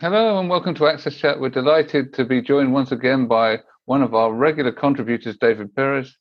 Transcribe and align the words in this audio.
Hello 0.00 0.38
and 0.38 0.48
welcome 0.48 0.76
to 0.76 0.86
Access 0.86 1.16
Chat. 1.16 1.40
We're 1.40 1.48
delighted 1.48 2.14
to 2.14 2.24
be 2.24 2.40
joined 2.40 2.72
once 2.72 2.92
again 2.92 3.26
by 3.26 3.62
one 3.84 4.00
of 4.00 4.14
our 4.14 4.32
regular 4.32 4.70
contributors, 4.70 5.36
David 5.38 5.74
Perez. 5.74 6.16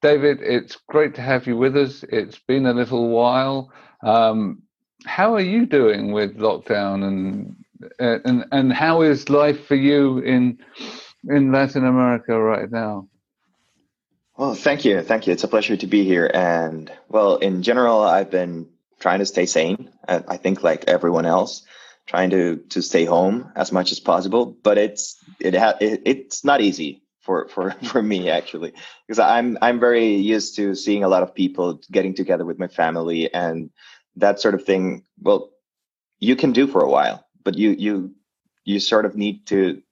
David, 0.00 0.38
it's 0.40 0.78
great 0.88 1.16
to 1.16 1.20
have 1.20 1.46
you 1.46 1.54
with 1.54 1.76
us. 1.76 2.06
It's 2.08 2.38
been 2.38 2.64
a 2.64 2.72
little 2.72 3.10
while. 3.10 3.70
Um, 4.02 4.62
how 5.04 5.34
are 5.34 5.42
you 5.42 5.66
doing 5.66 6.12
with 6.12 6.38
lockdown 6.38 7.06
and 7.06 7.56
and 7.98 8.46
and 8.50 8.72
how 8.72 9.02
is 9.02 9.28
life 9.28 9.66
for 9.66 9.74
you 9.74 10.20
in 10.20 10.60
in 11.28 11.52
Latin 11.52 11.84
America 11.84 12.40
right 12.40 12.70
now? 12.70 13.08
Well, 14.38 14.54
thank 14.54 14.86
you, 14.86 15.02
thank 15.02 15.26
you. 15.26 15.34
It's 15.34 15.44
a 15.44 15.48
pleasure 15.48 15.76
to 15.76 15.86
be 15.86 16.02
here. 16.02 16.30
And 16.32 16.90
well, 17.10 17.36
in 17.36 17.62
general, 17.62 18.00
I've 18.00 18.30
been 18.30 18.70
trying 19.00 19.18
to 19.18 19.26
stay 19.26 19.44
sane. 19.44 19.90
I 20.08 20.38
think, 20.38 20.62
like 20.62 20.84
everyone 20.88 21.26
else, 21.26 21.66
trying 22.08 22.30
to 22.30 22.56
to 22.70 22.82
stay 22.82 23.04
home 23.04 23.52
as 23.54 23.70
much 23.70 23.92
as 23.92 24.00
possible. 24.00 24.56
But 24.62 24.78
it's 24.78 25.16
it, 25.38 25.54
ha- 25.54 25.78
it 25.80 26.02
it's 26.04 26.44
not 26.44 26.60
easy 26.60 27.02
for 27.20 27.48
for 27.48 27.70
for 27.84 28.02
me 28.02 28.30
actually 28.30 28.72
because 29.06 29.20
I'm 29.20 29.56
I'm 29.62 29.78
very 29.78 30.16
used 30.16 30.56
to 30.56 30.74
seeing 30.74 31.04
a 31.04 31.08
lot 31.08 31.22
of 31.22 31.34
people 31.34 31.80
getting 31.92 32.14
together 32.14 32.44
with 32.44 32.58
my 32.58 32.68
family 32.68 33.32
and 33.32 33.70
that 34.16 34.40
sort 34.40 34.54
of 34.54 34.64
thing. 34.64 35.04
Well, 35.20 35.50
you 36.18 36.34
can 36.34 36.52
do 36.52 36.66
for 36.66 36.82
a 36.82 36.90
while, 36.90 37.24
but 37.44 37.56
you 37.56 37.70
you 37.70 38.14
you 38.64 38.80
sort 38.80 39.04
of 39.06 39.14
need 39.14 39.46
to 39.46 39.82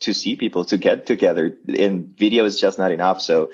to 0.00 0.14
see 0.14 0.34
people 0.36 0.64
to 0.64 0.78
get 0.78 1.06
together 1.06 1.56
in 1.68 2.14
video 2.16 2.44
is 2.44 2.58
just 2.58 2.78
not 2.78 2.90
enough 2.90 3.20
so 3.20 3.50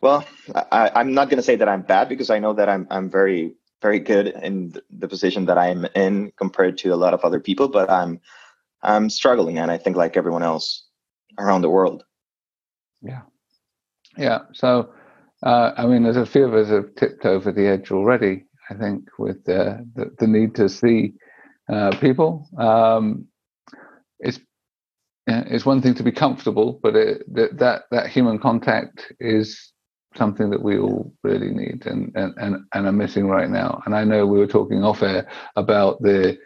well 0.00 0.24
I, 0.54 0.90
i'm 0.94 1.12
not 1.12 1.28
going 1.28 1.36
to 1.36 1.42
say 1.42 1.56
that 1.56 1.68
i'm 1.68 1.82
bad 1.82 2.08
because 2.08 2.30
i 2.30 2.38
know 2.38 2.54
that 2.54 2.68
i'm 2.68 2.86
i'm 2.90 3.10
very 3.10 3.54
very 3.80 4.00
good 4.00 4.28
in 4.28 4.74
the 4.90 5.08
position 5.08 5.46
that 5.46 5.58
I'm 5.58 5.86
in 5.94 6.32
compared 6.36 6.78
to 6.78 6.90
a 6.90 6.96
lot 6.96 7.14
of 7.14 7.20
other 7.24 7.40
people, 7.40 7.68
but 7.68 7.90
I'm 7.90 8.20
I'm 8.82 9.10
struggling, 9.10 9.58
and 9.58 9.70
I 9.70 9.78
think 9.78 9.96
like 9.96 10.16
everyone 10.16 10.42
else 10.42 10.86
around 11.38 11.62
the 11.62 11.70
world. 11.70 12.04
Yeah, 13.02 13.22
yeah. 14.16 14.40
So, 14.52 14.92
uh, 15.42 15.72
I 15.76 15.86
mean, 15.86 16.02
there's 16.02 16.16
a 16.16 16.26
few 16.26 16.44
of 16.44 16.54
us 16.54 16.68
have 16.68 16.94
tipped 16.96 17.24
over 17.24 17.52
the 17.52 17.66
edge 17.66 17.90
already. 17.90 18.44
I 18.70 18.74
think 18.74 19.08
with 19.18 19.44
the 19.44 19.86
the, 20.18 20.26
need 20.26 20.54
to 20.56 20.68
see 20.68 21.14
uh, 21.72 21.96
people. 22.00 22.48
Um, 22.58 23.26
it's 24.20 24.40
it's 25.26 25.66
one 25.66 25.82
thing 25.82 25.94
to 25.94 26.02
be 26.02 26.12
comfortable, 26.12 26.80
but 26.82 26.96
it, 26.96 27.22
that 27.34 27.82
that 27.90 28.08
human 28.08 28.38
contact 28.38 29.12
is 29.20 29.72
something 30.16 30.50
that 30.50 30.62
we 30.62 30.78
all 30.78 31.12
really 31.22 31.50
need 31.50 31.86
and, 31.86 32.12
and, 32.14 32.34
and, 32.38 32.64
and 32.72 32.86
are 32.86 32.92
missing 32.92 33.28
right 33.28 33.50
now. 33.50 33.82
And 33.84 33.94
I 33.94 34.04
know 34.04 34.26
we 34.26 34.38
were 34.38 34.46
talking 34.46 34.82
off 34.82 35.02
air 35.02 35.28
about 35.56 36.00
the 36.02 36.38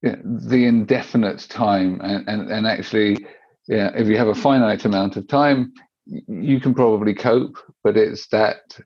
the 0.00 0.64
indefinite 0.64 1.40
time 1.48 2.00
and, 2.04 2.28
and, 2.28 2.52
and 2.52 2.66
actually 2.68 3.16
yeah, 3.68 3.90
if 3.94 4.08
you 4.08 4.16
have 4.16 4.28
a 4.28 4.34
finite 4.34 4.84
amount 4.86 5.16
of 5.16 5.28
time, 5.28 5.72
you 6.06 6.58
can 6.58 6.74
probably 6.74 7.14
cope, 7.14 7.58
but 7.84 7.96
it's 7.98 8.26
that 8.28 8.78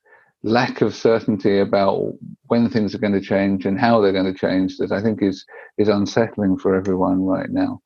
lack 0.42 0.80
of 0.80 0.94
certainty 0.94 1.60
about 1.60 2.12
when 2.46 2.68
things 2.68 2.94
are 2.94 2.98
going 2.98 3.12
to 3.12 3.20
change 3.20 3.64
and 3.64 3.78
how 3.78 4.00
they're 4.00 4.12
going 4.12 4.32
to 4.32 4.38
change 4.38 4.76
that 4.78 4.90
I 4.90 5.00
think 5.00 5.22
is 5.22 5.44
is 5.78 5.88
unsettling 5.88 6.58
for 6.58 6.74
everyone 6.74 7.22
right 7.22 7.48
now. 7.48 7.80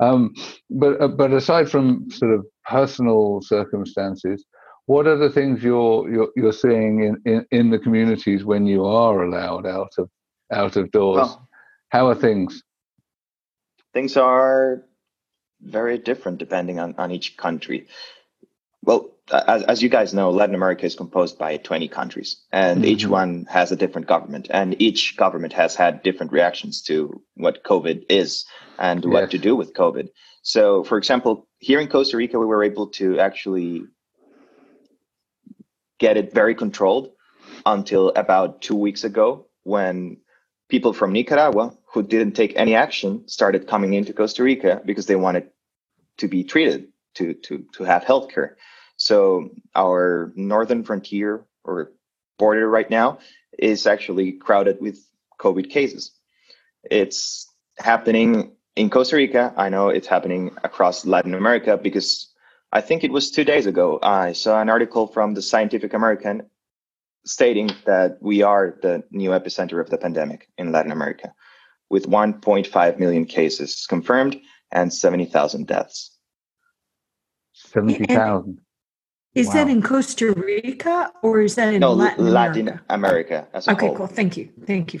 Um, 0.00 0.34
but 0.70 1.00
uh, 1.00 1.08
but 1.08 1.32
aside 1.32 1.70
from 1.70 2.10
sort 2.10 2.34
of 2.34 2.44
personal 2.64 3.40
circumstances, 3.42 4.44
what 4.86 5.06
are 5.06 5.16
the 5.16 5.30
things 5.30 5.62
you're 5.62 6.10
you're, 6.10 6.30
you're 6.36 6.52
seeing 6.52 7.04
in, 7.04 7.22
in, 7.24 7.46
in 7.50 7.70
the 7.70 7.78
communities 7.78 8.44
when 8.44 8.66
you 8.66 8.84
are 8.84 9.22
allowed 9.22 9.66
out 9.66 9.92
of 9.98 10.10
out 10.52 10.76
of 10.76 10.90
doors? 10.90 11.28
Well, 11.28 11.48
How 11.88 12.08
are 12.08 12.14
things? 12.14 12.62
Things 13.92 14.16
are 14.16 14.84
very 15.60 15.98
different 15.98 16.38
depending 16.38 16.78
on, 16.78 16.94
on 16.98 17.10
each 17.10 17.36
country. 17.36 17.88
Well, 18.82 19.10
as, 19.30 19.62
as 19.64 19.82
you 19.82 19.88
guys 19.88 20.14
know, 20.14 20.30
Latin 20.30 20.54
America 20.54 20.86
is 20.86 20.94
composed 20.94 21.38
by 21.38 21.58
20 21.58 21.88
countries, 21.88 22.42
and 22.50 22.80
mm-hmm. 22.80 22.90
each 22.90 23.06
one 23.06 23.46
has 23.50 23.70
a 23.70 23.76
different 23.76 24.06
government, 24.06 24.48
and 24.50 24.80
each 24.80 25.16
government 25.16 25.52
has 25.52 25.74
had 25.74 26.02
different 26.02 26.32
reactions 26.32 26.82
to 26.82 27.22
what 27.34 27.62
COVID 27.62 28.06
is 28.08 28.46
and 28.78 29.04
yes. 29.04 29.12
what 29.12 29.30
to 29.32 29.38
do 29.38 29.54
with 29.54 29.74
COVID. 29.74 30.08
So, 30.42 30.82
for 30.84 30.96
example, 30.96 31.46
here 31.58 31.80
in 31.80 31.88
Costa 31.88 32.16
Rica, 32.16 32.38
we 32.38 32.46
were 32.46 32.64
able 32.64 32.88
to 32.88 33.20
actually 33.20 33.84
get 36.00 36.16
it 36.16 36.34
very 36.34 36.54
controlled 36.54 37.10
until 37.64 38.08
about 38.16 38.60
two 38.60 38.74
weeks 38.74 39.04
ago 39.04 39.46
when 39.62 40.16
people 40.68 40.92
from 40.92 41.12
Nicaragua 41.12 41.74
who 41.92 42.02
didn't 42.02 42.32
take 42.32 42.54
any 42.56 42.74
action 42.74 43.28
started 43.28 43.68
coming 43.68 43.92
into 43.94 44.12
Costa 44.12 44.42
Rica 44.42 44.80
because 44.84 45.06
they 45.06 45.16
wanted 45.16 45.50
to 46.18 46.26
be 46.26 46.42
treated 46.42 46.88
to 47.14 47.34
to 47.34 47.64
to 47.74 47.84
have 47.84 48.04
healthcare. 48.04 48.54
So 48.96 49.50
our 49.74 50.32
northern 50.34 50.84
frontier 50.84 51.44
or 51.64 51.92
border 52.38 52.68
right 52.68 52.88
now 52.88 53.18
is 53.58 53.86
actually 53.86 54.32
crowded 54.32 54.78
with 54.80 54.98
COVID 55.38 55.70
cases. 55.70 56.12
It's 56.84 57.46
happening 57.78 58.52
in 58.76 58.90
Costa 58.90 59.16
Rica. 59.16 59.52
I 59.56 59.68
know 59.68 59.88
it's 59.88 60.06
happening 60.06 60.56
across 60.64 61.04
Latin 61.04 61.34
America 61.34 61.76
because 61.76 62.29
I 62.72 62.80
think 62.80 63.02
it 63.02 63.10
was 63.10 63.30
two 63.30 63.44
days 63.44 63.66
ago, 63.66 63.98
I 64.02 64.32
saw 64.32 64.60
an 64.60 64.68
article 64.68 65.06
from 65.06 65.34
the 65.34 65.42
Scientific 65.42 65.92
American 65.92 66.42
stating 67.26 67.70
that 67.84 68.18
we 68.20 68.42
are 68.42 68.78
the 68.82 69.02
new 69.10 69.30
epicenter 69.30 69.80
of 69.80 69.90
the 69.90 69.98
pandemic 69.98 70.48
in 70.56 70.72
Latin 70.72 70.92
America, 70.92 71.32
with 71.88 72.06
1.5 72.06 72.98
million 72.98 73.24
cases 73.24 73.86
confirmed 73.88 74.40
and 74.70 74.92
70,000 74.92 75.66
deaths. 75.66 76.16
70,000. 77.52 78.60
Is 79.34 79.46
wow. 79.48 79.52
that 79.52 79.68
in 79.68 79.82
Costa 79.82 80.32
Rica 80.32 81.12
or 81.22 81.40
is 81.40 81.54
that 81.54 81.72
in 81.74 81.80
no, 81.80 81.92
Latin, 81.92 82.32
Latin 82.32 82.80
America? 82.88 83.46
America 83.52 83.70
okay, 83.70 83.86
whole. 83.86 83.96
cool. 83.96 84.06
Thank 84.08 84.36
you. 84.36 84.48
Thank 84.66 84.92
you. 84.92 85.00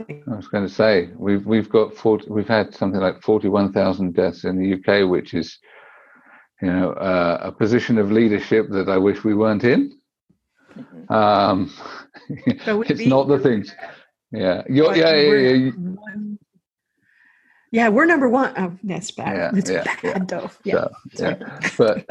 I 0.00 0.34
was 0.34 0.48
going 0.48 0.66
to 0.66 0.72
say 0.72 1.10
we've 1.16 1.46
we've 1.46 1.70
got 1.70 1.94
40, 1.94 2.26
we've 2.28 2.48
had 2.48 2.74
something 2.74 3.00
like 3.00 3.22
forty 3.22 3.48
one 3.48 3.72
thousand 3.72 4.14
deaths 4.14 4.44
in 4.44 4.58
the 4.58 4.74
UK, 4.74 5.08
which 5.08 5.32
is 5.32 5.58
you 6.62 6.72
know, 6.72 6.92
uh, 6.92 7.38
a 7.42 7.52
position 7.52 7.98
of 7.98 8.10
leadership 8.10 8.68
that 8.70 8.88
I 8.88 8.96
wish 8.96 9.24
we 9.24 9.34
weren't 9.34 9.64
in. 9.64 9.98
Mm-hmm. 10.76 11.12
Um, 11.12 11.72
it's 12.88 13.06
not 13.06 13.28
the 13.28 13.38
things. 13.38 13.74
Yeah, 14.32 14.62
You're, 14.68 14.94
yeah, 14.96 15.14
yeah, 15.14 15.52
yeah. 15.52 15.70
Yeah, 17.72 17.88
we're 17.88 18.06
number 18.06 18.28
one. 18.28 18.52
Oh, 18.56 18.72
that's 18.84 19.10
bad. 19.10 19.36
Yeah, 19.36 19.58
it's 19.58 19.70
yeah, 19.70 19.82
bad 19.82 19.98
yeah. 20.02 20.18
though. 20.26 20.50
Yeah, 20.64 20.88
so, 21.14 21.28
yeah. 21.28 21.70
but 21.76 22.06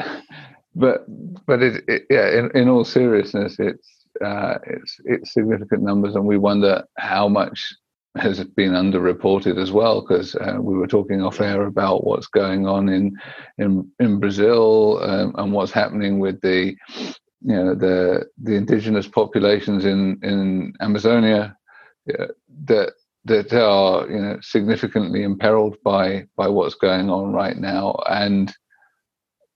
but 0.74 1.06
but 1.46 1.62
it, 1.62 1.84
it, 1.88 2.06
yeah. 2.10 2.38
In, 2.38 2.50
in 2.54 2.68
all 2.68 2.84
seriousness, 2.84 3.56
it's 3.58 3.88
uh, 4.24 4.58
it's 4.66 5.00
it's 5.04 5.32
significant 5.32 5.82
numbers, 5.82 6.14
and 6.14 6.26
we 6.26 6.38
wonder 6.38 6.84
how 6.98 7.28
much 7.28 7.74
has 8.18 8.42
been 8.44 8.72
underreported 8.72 9.60
as 9.60 9.72
well 9.72 10.00
because 10.00 10.34
uh, 10.36 10.56
we 10.60 10.76
were 10.76 10.86
talking 10.86 11.22
off 11.22 11.40
air 11.40 11.66
about 11.66 12.04
what's 12.04 12.26
going 12.26 12.66
on 12.66 12.88
in 12.88 13.16
in 13.58 13.90
in 14.00 14.20
Brazil 14.20 15.00
um, 15.02 15.34
and 15.36 15.52
what's 15.52 15.72
happening 15.72 16.18
with 16.18 16.40
the 16.40 16.76
you 17.42 17.54
know 17.54 17.74
the 17.74 18.26
the 18.42 18.54
indigenous 18.54 19.06
populations 19.06 19.84
in 19.84 20.18
in 20.22 20.72
Amazonia 20.80 21.56
uh, 22.18 22.26
that 22.64 22.92
that 23.24 23.52
are 23.52 24.08
you 24.08 24.20
know 24.20 24.38
significantly 24.40 25.22
imperiled 25.22 25.76
by 25.84 26.26
by 26.36 26.48
what's 26.48 26.74
going 26.74 27.10
on 27.10 27.32
right 27.32 27.56
now. 27.56 27.96
And 28.08 28.54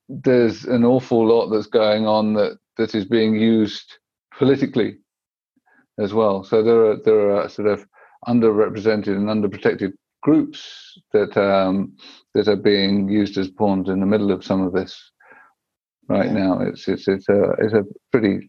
there's 0.09 0.65
an 0.65 0.84
awful 0.84 1.26
lot 1.26 1.50
that's 1.50 1.69
going 1.69 2.06
on 2.06 2.34
that 2.34 2.59
that 2.76 2.94
is 2.94 3.04
being 3.04 3.37
used 3.37 3.99
politically 4.37 4.99
as 5.99 6.12
well. 6.12 6.43
So 6.43 6.62
there 6.62 6.84
are 6.87 6.97
there 6.97 7.37
are 7.37 7.49
sort 7.49 7.69
of 7.69 7.87
underrepresented 8.26 9.16
and 9.16 9.28
underprotected 9.28 9.93
groups 10.22 10.99
that 11.12 11.37
um, 11.37 11.96
that 12.34 12.49
are 12.49 12.56
being 12.56 13.08
used 13.08 13.38
as 13.38 13.49
pawns 13.49 13.88
in 13.88 14.00
the 14.00 14.06
middle 14.06 14.31
of 14.31 14.44
some 14.44 14.62
of 14.62 14.72
this 14.72 15.12
right 16.08 16.26
yeah. 16.26 16.32
now. 16.32 16.61
It's 16.61 16.88
it's 16.88 17.08
it's 17.08 17.28
a 17.28 17.52
it's 17.58 17.75
a 17.75 17.84
pretty 18.12 18.49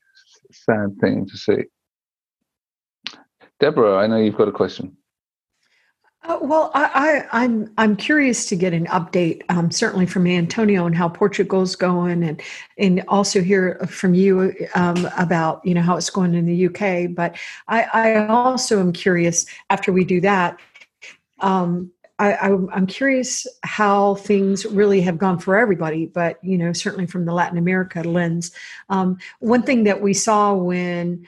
sad 0.52 0.96
thing 1.00 1.28
to 1.28 1.38
see. 1.38 1.64
Deborah, 3.60 3.98
I 3.98 4.08
know 4.08 4.18
you've 4.18 4.38
got 4.38 4.48
a 4.48 4.52
question. 4.52 4.98
Uh, 6.24 6.38
well, 6.40 6.70
I, 6.76 6.84
I, 6.94 7.10
am 7.10 7.26
I'm, 7.32 7.74
I'm 7.78 7.96
curious 7.96 8.46
to 8.46 8.56
get 8.56 8.74
an 8.74 8.86
update, 8.88 9.42
um, 9.50 9.72
certainly 9.72 10.06
from 10.06 10.28
Antonio, 10.28 10.86
on 10.86 10.94
how 10.94 11.10
Portugal's 11.10 11.76
going, 11.76 12.24
and 12.24 12.42
and 12.78 13.04
also 13.08 13.42
hear 13.42 13.80
from 13.90 14.14
you 14.14 14.54
um, 14.76 15.10
about 15.18 15.66
you 15.66 15.74
know 15.74 15.82
how 15.82 15.98
it's 15.98 16.12
going 16.12 16.36
in 16.36 16.46
the 16.46 16.68
UK. 16.68 17.16
But 17.16 17.38
I, 17.68 17.84
I 17.94 18.28
also 18.28 18.80
am 18.80 18.94
curious 18.94 19.48
after 19.72 19.92
we 19.92 20.04
do 20.04 20.22
that. 20.22 20.60
Um, 21.40 21.92
I, 22.20 22.50
am 22.50 22.86
curious 22.86 23.48
how 23.64 24.14
things 24.14 24.64
really 24.68 25.02
have 25.02 25.18
gone 25.18 25.40
for 25.40 25.58
everybody, 25.58 26.06
but 26.06 26.38
you 26.44 26.56
know 26.56 26.72
certainly 26.72 27.08
from 27.08 27.26
the 27.26 27.34
Latin 27.34 27.58
America 27.58 28.04
lens. 28.04 28.52
Um, 28.90 29.18
one 29.40 29.64
thing 29.64 29.86
that 29.86 30.02
we 30.02 30.14
saw 30.14 30.54
when 30.54 31.26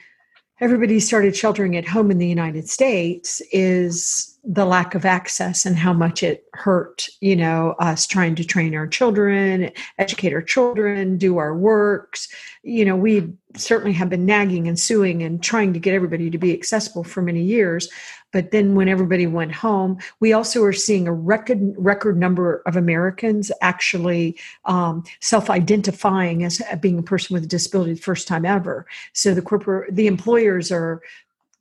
everybody 0.60 1.00
started 1.00 1.34
sheltering 1.34 1.76
at 1.76 1.84
home 1.84 2.12
in 2.12 2.18
the 2.18 2.28
United 2.28 2.68
States 2.68 3.42
is 3.50 4.33
the 4.46 4.66
lack 4.66 4.94
of 4.94 5.06
access 5.06 5.64
and 5.64 5.76
how 5.76 5.92
much 5.92 6.22
it 6.22 6.44
hurt, 6.52 7.08
you 7.20 7.34
know, 7.34 7.74
us 7.78 8.06
trying 8.06 8.34
to 8.34 8.44
train 8.44 8.74
our 8.74 8.86
children, 8.86 9.70
educate 9.98 10.34
our 10.34 10.42
children, 10.42 11.16
do 11.16 11.38
our 11.38 11.56
works. 11.56 12.28
You 12.62 12.84
know, 12.84 12.94
we 12.94 13.32
certainly 13.56 13.94
have 13.94 14.10
been 14.10 14.26
nagging 14.26 14.68
and 14.68 14.78
suing 14.78 15.22
and 15.22 15.42
trying 15.42 15.72
to 15.72 15.78
get 15.78 15.94
everybody 15.94 16.28
to 16.28 16.36
be 16.36 16.52
accessible 16.52 17.04
for 17.04 17.22
many 17.22 17.42
years. 17.42 17.88
But 18.32 18.50
then 18.50 18.74
when 18.74 18.88
everybody 18.88 19.26
went 19.26 19.52
home, 19.52 19.98
we 20.20 20.34
also 20.34 20.62
are 20.64 20.72
seeing 20.72 21.08
a 21.08 21.12
record 21.12 21.60
record 21.78 22.18
number 22.18 22.62
of 22.66 22.76
Americans 22.76 23.50
actually 23.62 24.36
um, 24.66 25.04
self-identifying 25.20 26.44
as 26.44 26.60
being 26.80 26.98
a 26.98 27.02
person 27.02 27.32
with 27.32 27.44
a 27.44 27.46
disability 27.46 27.94
the 27.94 28.00
first 28.00 28.28
time 28.28 28.44
ever. 28.44 28.86
So 29.14 29.32
the 29.32 29.40
corporate, 29.40 29.94
the 29.94 30.08
employers 30.08 30.70
are 30.70 31.00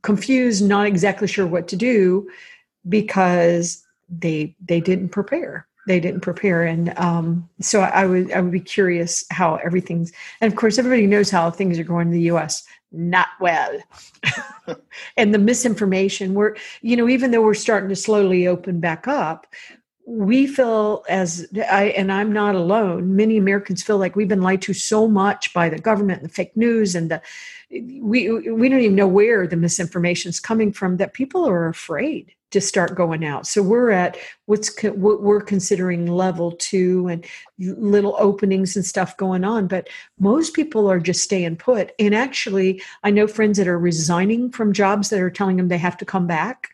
confused, 0.02 0.66
not 0.66 0.86
exactly 0.86 1.28
sure 1.28 1.48
what 1.48 1.70
to 1.70 1.78
do 1.78 2.28
because 2.88 3.84
they 4.10 4.56
they 4.64 4.80
didn't 4.80 5.10
prepare. 5.10 5.68
They 5.86 6.00
didn't 6.00 6.22
prepare. 6.22 6.64
And 6.64 6.98
um, 6.98 7.50
so 7.60 7.82
I, 7.82 8.06
would 8.06 8.32
i 8.32 8.40
would 8.40 8.52
be 8.52 8.60
curious 8.60 9.26
how 9.32 9.56
everything's 9.56 10.12
and 10.40 10.52
of 10.52 10.58
course 10.58 10.78
everybody 10.78 11.08
knows 11.08 11.30
how 11.30 11.52
things 11.52 11.78
are 11.78 11.84
going 11.84 12.08
in 12.08 12.14
the 12.14 12.22
us 12.22 12.64
not 12.92 13.28
well. 13.40 13.80
And 15.18 15.34
the 15.34 15.40
misinformation 15.40 16.36
we're 16.36 16.56
you 16.82 16.96
know 16.96 17.10
even 17.10 17.32
though 17.32 17.42
we're 17.42 17.54
starting 17.54 17.90
to 17.90 17.96
slowly 17.96 18.48
open 18.48 18.80
back 18.80 19.08
up 19.08 19.48
we 20.06 20.48
feel 20.48 21.04
as 21.08 21.48
I 21.70 21.86
and 21.98 22.12
I'm 22.12 22.32
not 22.32 22.56
alone. 22.56 23.16
Many 23.16 23.38
Americans 23.38 23.84
feel 23.84 23.98
like 23.98 24.16
we've 24.16 24.28
been 24.28 24.42
lied 24.42 24.62
to 24.64 24.74
so 24.74 25.08
much 25.08 25.54
by 25.54 25.70
the 25.70 25.80
government 25.80 26.22
and 26.22 26.30
the 26.30 26.34
fake 26.34 26.56
news 26.58 26.96
and 26.96 27.10
the 27.10 27.22
we 28.02 28.30
we 28.30 28.70
don't 28.70 28.82
even 28.82 28.96
know 28.96 29.08
where 29.08 29.48
the 29.48 29.56
misinformation 29.56 30.30
is 30.30 30.40
coming 30.40 30.74
from 30.74 30.98
that 30.98 31.14
people 31.14 31.48
are 31.48 31.68
afraid 31.68 32.34
to 32.54 32.62
start 32.62 32.96
going 32.96 33.26
out. 33.26 33.46
So 33.46 33.62
we're 33.62 33.92
at 33.92 34.18
what's 34.46 34.70
co- 34.70 34.94
what 34.94 35.22
we're 35.22 35.42
considering 35.42 36.08
level 36.08 36.54
two 36.54 37.08
and 37.08 37.26
little 37.60 38.16
openings 38.18 38.76
and 38.76 38.86
stuff 38.86 39.18
going 39.18 39.44
on. 39.44 39.68
But 39.68 39.90
most 40.20 40.54
people 40.54 40.90
are 40.90 41.00
just 41.00 41.22
staying 41.22 41.58
put. 41.58 41.92
And 42.00 42.16
actually, 42.16 42.82
I 43.04 43.12
know 43.12 43.28
friends 43.28 43.58
that 43.58 43.68
are 43.68 43.80
resigning 43.80 44.52
from 44.52 44.74
jobs 44.74 45.10
that 45.10 45.20
are 45.20 45.30
telling 45.30 45.58
them 45.58 45.68
they 45.68 45.78
have 45.78 45.98
to 45.98 46.06
come 46.06 46.28
back. 46.28 46.70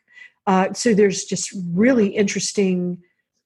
Uh, 0.45 0.73
so 0.73 0.93
there's 0.93 1.25
just 1.25 1.53
really 1.73 2.07
interesting 2.07 3.01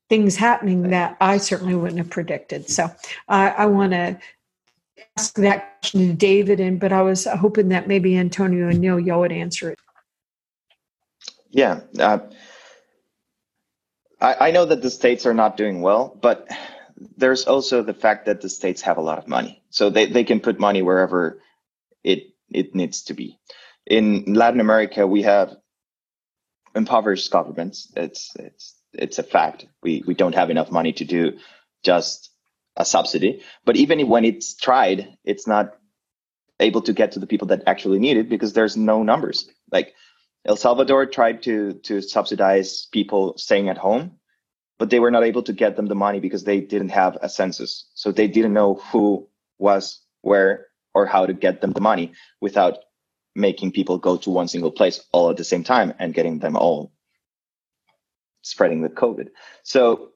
things 0.10 0.36
happening 0.36 0.90
that 0.90 1.18
I 1.22 1.38
certainly 1.38 1.76
wouldn't 1.76 1.98
have 1.98 2.10
predicted. 2.10 2.70
So 2.70 2.86
uh, 3.30 3.54
I 3.58 3.66
want 3.66 3.94
to 3.94 4.20
ask 5.18 5.36
that 5.36 5.80
question 5.80 6.08
to 6.08 6.14
David, 6.14 6.60
and 6.60 6.80
but 6.80 6.92
I 6.92 7.02
was 7.02 7.26
hoping 7.26 7.70
that 7.70 7.88
maybe 7.88 8.18
Antonio 8.18 8.70
and 8.70 8.80
Neil 8.80 9.00
y'all 9.00 9.22
would 9.22 9.32
answer 9.32 9.72
it. 9.72 9.80
Yeah. 11.54 11.82
Uh, 12.00 12.20
I, 14.22 14.50
I 14.50 14.52
know 14.52 14.66
that 14.66 14.82
the 14.82 14.92
states 14.92 15.26
are 15.28 15.36
not 15.36 15.58
doing 15.58 15.82
well, 15.82 16.18
but 16.22 16.50
there's 17.18 17.46
also 17.46 17.84
the 17.84 17.94
fact 17.94 18.26
that 18.28 18.42
the 18.42 18.50
states 18.50 18.82
have 18.84 18.98
a 18.98 19.02
lot 19.02 19.20
of 19.20 19.28
money. 19.28 19.64
So 19.70 19.90
they, 19.90 20.08
they 20.08 20.26
can 20.26 20.42
put 20.42 20.60
money 20.60 20.82
wherever 20.82 21.42
it 22.04 22.34
it 22.50 22.76
needs 22.76 23.04
to 23.06 23.16
be. 23.16 23.40
In 23.88 24.34
Latin 24.36 24.62
America, 24.62 25.08
we 25.08 25.24
have 25.24 25.56
impoverished 26.76 27.32
governments. 27.32 27.92
It's 27.96 28.32
it's 28.38 28.76
it's 28.94 29.20
a 29.20 29.24
fact. 29.24 29.66
We 29.84 30.04
we 30.08 30.16
don't 30.16 30.36
have 30.36 30.50
enough 30.52 30.72
money 30.72 30.94
to 30.94 31.06
do 31.06 31.40
just 31.84 32.32
a 32.78 32.86
subsidy. 32.86 33.44
But 33.66 33.76
even 33.78 34.08
when 34.08 34.26
it's 34.26 34.56
tried, 34.56 35.18
it's 35.24 35.48
not 35.48 35.78
able 36.60 36.82
to 36.84 36.94
get 36.94 37.14
to 37.14 37.20
the 37.20 37.28
people 37.28 37.48
that 37.50 37.64
actually 37.68 38.00
need 38.00 38.18
it 38.18 38.30
because 38.30 38.54
there's 38.54 38.78
no 38.78 39.04
numbers. 39.04 39.50
Like 39.72 39.94
El 40.46 40.58
Salvador 40.58 41.06
tried 41.06 41.44
to 41.44 41.74
to 41.84 42.02
subsidize 42.02 42.88
people 42.92 43.38
staying 43.38 43.70
at 43.70 43.78
home, 43.78 44.20
but 44.78 44.90
they 44.90 45.00
were 45.00 45.12
not 45.12 45.24
able 45.24 45.44
to 45.44 45.54
get 45.54 45.76
them 45.76 45.86
the 45.86 45.96
money 45.96 46.20
because 46.20 46.44
they 46.44 46.60
didn't 46.60 46.90
have 46.90 47.18
a 47.22 47.30
census. 47.30 47.86
So 47.94 48.12
they 48.12 48.28
didn't 48.28 48.54
know 48.54 48.76
who 48.92 49.28
was 49.58 50.02
where 50.22 50.68
or 50.94 51.06
how 51.06 51.26
to 51.26 51.34
get 51.34 51.62
them 51.62 51.72
the 51.72 51.82
money 51.82 52.14
without 52.42 52.78
making 53.36 53.72
people 53.72 53.98
go 53.98 54.18
to 54.18 54.30
one 54.30 54.48
single 54.48 54.72
place 54.72 55.04
all 55.12 55.30
at 55.30 55.38
the 55.38 55.44
same 55.44 55.64
time 55.64 55.94
and 56.00 56.14
getting 56.14 56.40
them 56.40 56.56
all 56.56 56.92
spreading 58.42 58.82
the 58.82 58.90
COVID. 58.90 59.30
So 59.64 60.10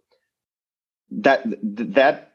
that 1.12 1.44
that 1.63 2.33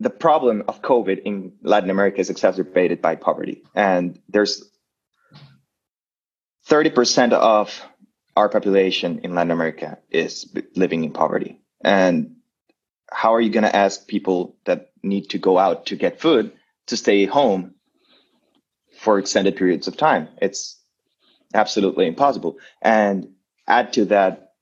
the 0.00 0.10
problem 0.10 0.64
of 0.66 0.82
COVID 0.82 1.22
in 1.22 1.52
Latin 1.62 1.90
America 1.90 2.20
is 2.20 2.30
exacerbated 2.30 3.00
by 3.00 3.16
poverty, 3.16 3.62
and 3.74 4.18
there's 4.28 4.68
30% 6.68 7.32
of 7.32 7.82
our 8.36 8.48
population 8.48 9.20
in 9.20 9.34
Latin 9.34 9.50
America 9.50 9.98
is 10.10 10.52
living 10.74 11.04
in 11.04 11.12
poverty. 11.12 11.60
And 11.82 12.36
how 13.10 13.34
are 13.34 13.40
you 13.40 13.50
going 13.50 13.64
to 13.64 13.76
ask 13.76 14.06
people 14.06 14.56
that 14.64 14.90
need 15.02 15.30
to 15.30 15.38
go 15.38 15.58
out 15.58 15.86
to 15.86 15.96
get 15.96 16.20
food 16.20 16.52
to 16.86 16.96
stay 16.96 17.26
home 17.26 17.74
for 18.98 19.18
extended 19.18 19.56
periods 19.56 19.88
of 19.88 19.96
time? 19.96 20.28
It's 20.40 20.80
absolutely 21.52 22.06
impossible. 22.06 22.58
And 22.82 23.34
add 23.66 23.92
to 23.94 24.06
that 24.06 24.52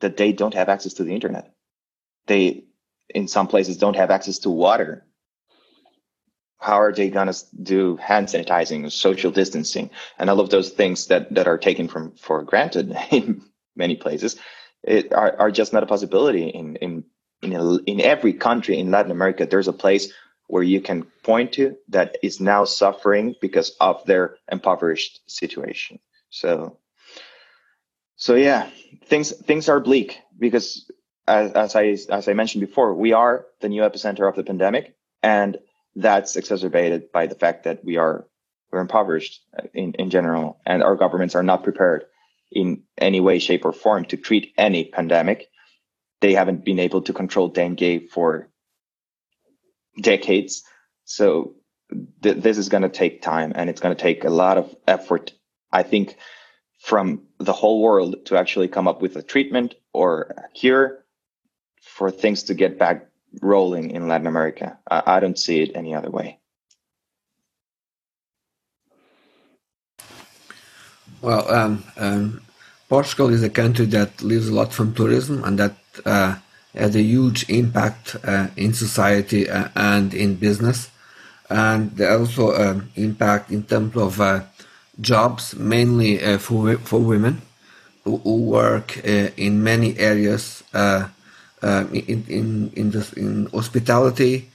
that 0.00 0.16
they 0.16 0.32
don't 0.32 0.54
have 0.54 0.68
access 0.68 0.94
to 0.94 1.04
the 1.04 1.14
internet. 1.14 1.54
They, 2.26 2.64
in 3.08 3.28
some 3.28 3.48
places, 3.48 3.78
don't 3.78 3.96
have 3.96 4.10
access 4.10 4.40
to 4.40 4.50
water 4.50 5.06
how 6.58 6.80
are 6.80 6.92
they 6.92 7.10
going 7.10 7.26
to 7.26 7.44
do 7.62 7.96
hand 7.96 8.28
sanitizing, 8.28 8.90
social 8.90 9.30
distancing, 9.30 9.90
and 10.18 10.30
all 10.30 10.40
of 10.40 10.50
those 10.50 10.70
things 10.70 11.06
that, 11.08 11.32
that 11.34 11.46
are 11.46 11.58
taken 11.58 11.88
from 11.88 12.12
for 12.12 12.42
granted 12.42 12.96
in 13.10 13.42
many 13.76 13.96
places 13.96 14.36
it, 14.86 15.12
are, 15.12 15.36
are 15.38 15.50
just 15.50 15.72
not 15.72 15.82
a 15.82 15.86
possibility 15.86 16.48
in 16.48 16.76
in 16.76 17.04
in, 17.42 17.52
a, 17.52 17.76
in 17.84 18.00
every 18.00 18.32
country 18.32 18.78
in 18.78 18.90
Latin 18.90 19.10
America. 19.10 19.44
There's 19.44 19.68
a 19.68 19.72
place 19.72 20.12
where 20.46 20.62
you 20.62 20.80
can 20.80 21.02
point 21.22 21.52
to 21.52 21.76
that 21.88 22.16
is 22.22 22.40
now 22.40 22.64
suffering 22.64 23.34
because 23.40 23.76
of 23.80 24.04
their 24.06 24.36
impoverished 24.50 25.20
situation. 25.26 25.98
So, 26.30 26.78
so 28.14 28.36
yeah, 28.36 28.70
things 29.04 29.32
things 29.32 29.68
are 29.68 29.80
bleak 29.80 30.20
because 30.38 30.90
as, 31.26 31.52
as 31.52 31.76
I 31.76 31.96
as 32.10 32.28
I 32.28 32.32
mentioned 32.32 32.64
before, 32.64 32.94
we 32.94 33.12
are 33.12 33.46
the 33.60 33.68
new 33.68 33.82
epicenter 33.82 34.28
of 34.28 34.36
the 34.36 34.44
pandemic, 34.44 34.94
and 35.22 35.58
that's 35.96 36.36
exacerbated 36.36 37.10
by 37.12 37.26
the 37.26 37.34
fact 37.34 37.64
that 37.64 37.84
we 37.84 37.96
are 37.96 38.26
we're 38.70 38.80
impoverished 38.80 39.42
uh, 39.58 39.66
in, 39.74 39.94
in 39.94 40.10
general 40.10 40.60
and 40.66 40.82
our 40.82 40.96
governments 40.96 41.34
are 41.34 41.42
not 41.42 41.64
prepared 41.64 42.04
in 42.52 42.82
any 42.98 43.20
way 43.20 43.38
shape 43.38 43.64
or 43.64 43.72
form 43.72 44.04
to 44.06 44.16
treat 44.16 44.52
any 44.56 44.84
pandemic. 44.84 45.48
They 46.20 46.34
haven't 46.34 46.64
been 46.64 46.78
able 46.78 47.02
to 47.02 47.12
control 47.12 47.48
dengue 47.48 48.08
for 48.10 48.48
decades. 50.00 50.62
So 51.04 51.56
th- 52.22 52.36
this 52.36 52.58
is 52.58 52.68
going 52.68 52.82
to 52.82 52.88
take 52.88 53.22
time 53.22 53.52
and 53.54 53.70
it's 53.70 53.80
going 53.80 53.94
to 53.94 54.02
take 54.02 54.24
a 54.24 54.30
lot 54.30 54.58
of 54.58 54.74
effort 54.86 55.32
i 55.72 55.82
think 55.82 56.16
from 56.80 57.22
the 57.38 57.52
whole 57.52 57.80
world 57.82 58.16
to 58.26 58.36
actually 58.36 58.68
come 58.68 58.88
up 58.88 59.00
with 59.02 59.16
a 59.16 59.22
treatment 59.22 59.74
or 59.92 60.34
a 60.36 60.48
cure 60.54 61.04
for 61.82 62.10
things 62.10 62.44
to 62.44 62.54
get 62.54 62.78
back 62.78 63.06
rolling 63.42 63.90
in 63.90 64.08
Latin 64.08 64.26
America. 64.26 64.78
I, 64.90 65.02
I 65.06 65.20
don't 65.20 65.38
see 65.38 65.62
it 65.62 65.72
any 65.74 65.94
other 65.94 66.10
way. 66.10 66.38
Well, 71.22 71.50
um, 71.50 71.84
um, 71.96 72.42
Portugal 72.88 73.30
is 73.30 73.42
a 73.42 73.50
country 73.50 73.86
that 73.86 74.22
lives 74.22 74.48
a 74.48 74.54
lot 74.54 74.72
from 74.72 74.94
tourism 74.94 75.42
and 75.44 75.58
that 75.58 75.74
uh, 76.04 76.36
a 76.74 77.02
huge 77.02 77.48
impact 77.48 78.16
uh, 78.22 78.48
in 78.56 78.74
society 78.74 79.48
uh, 79.48 79.68
and 79.74 80.14
in 80.14 80.36
business. 80.36 80.90
And 81.48 82.00
also 82.00 82.54
um, 82.54 82.90
impact 82.96 83.50
in 83.50 83.62
terms 83.62 83.96
of 83.96 84.20
uh, 84.20 84.42
jobs, 85.00 85.54
mainly 85.56 86.22
uh, 86.22 86.38
for, 86.38 86.76
for 86.78 87.00
women 87.00 87.42
who, 88.04 88.18
who 88.18 88.42
work 88.42 88.98
uh, 88.98 89.30
in 89.36 89.62
many 89.62 89.98
areas 89.98 90.62
um, 91.62 91.92
in 91.92 92.24
in 92.28 92.72
in, 92.74 92.90
this, 92.90 93.12
in 93.12 93.46
hospitality, 93.46 94.50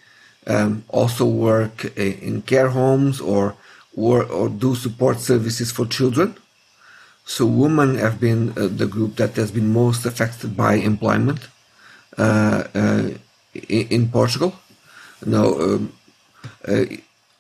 um, 0.48 0.84
also 0.89 1.25
work 1.25 1.86
uh, 1.86 2.01
in 2.01 2.41
care 2.41 2.70
homes 2.70 3.20
or 3.20 3.55
or 3.96 4.24
or 4.25 4.50
do 4.50 4.75
support 4.75 5.20
services 5.20 5.72
for 5.72 5.86
children. 5.86 6.36
So 7.25 7.46
women 7.46 7.96
have 7.96 8.20
been 8.20 8.50
uh, 8.58 8.67
the 8.67 8.88
group 8.88 9.15
that 9.15 9.36
has 9.36 9.51
been 9.51 9.72
most 9.72 10.05
affected 10.05 10.58
by 10.58 10.75
employment 10.75 11.48
uh, 12.17 12.63
uh 12.75 13.10
in, 13.53 13.88
in, 13.89 14.10
Portugal. 14.10 14.53
Now, 15.25 15.48
um, 15.60 15.93
uh, 16.67 16.86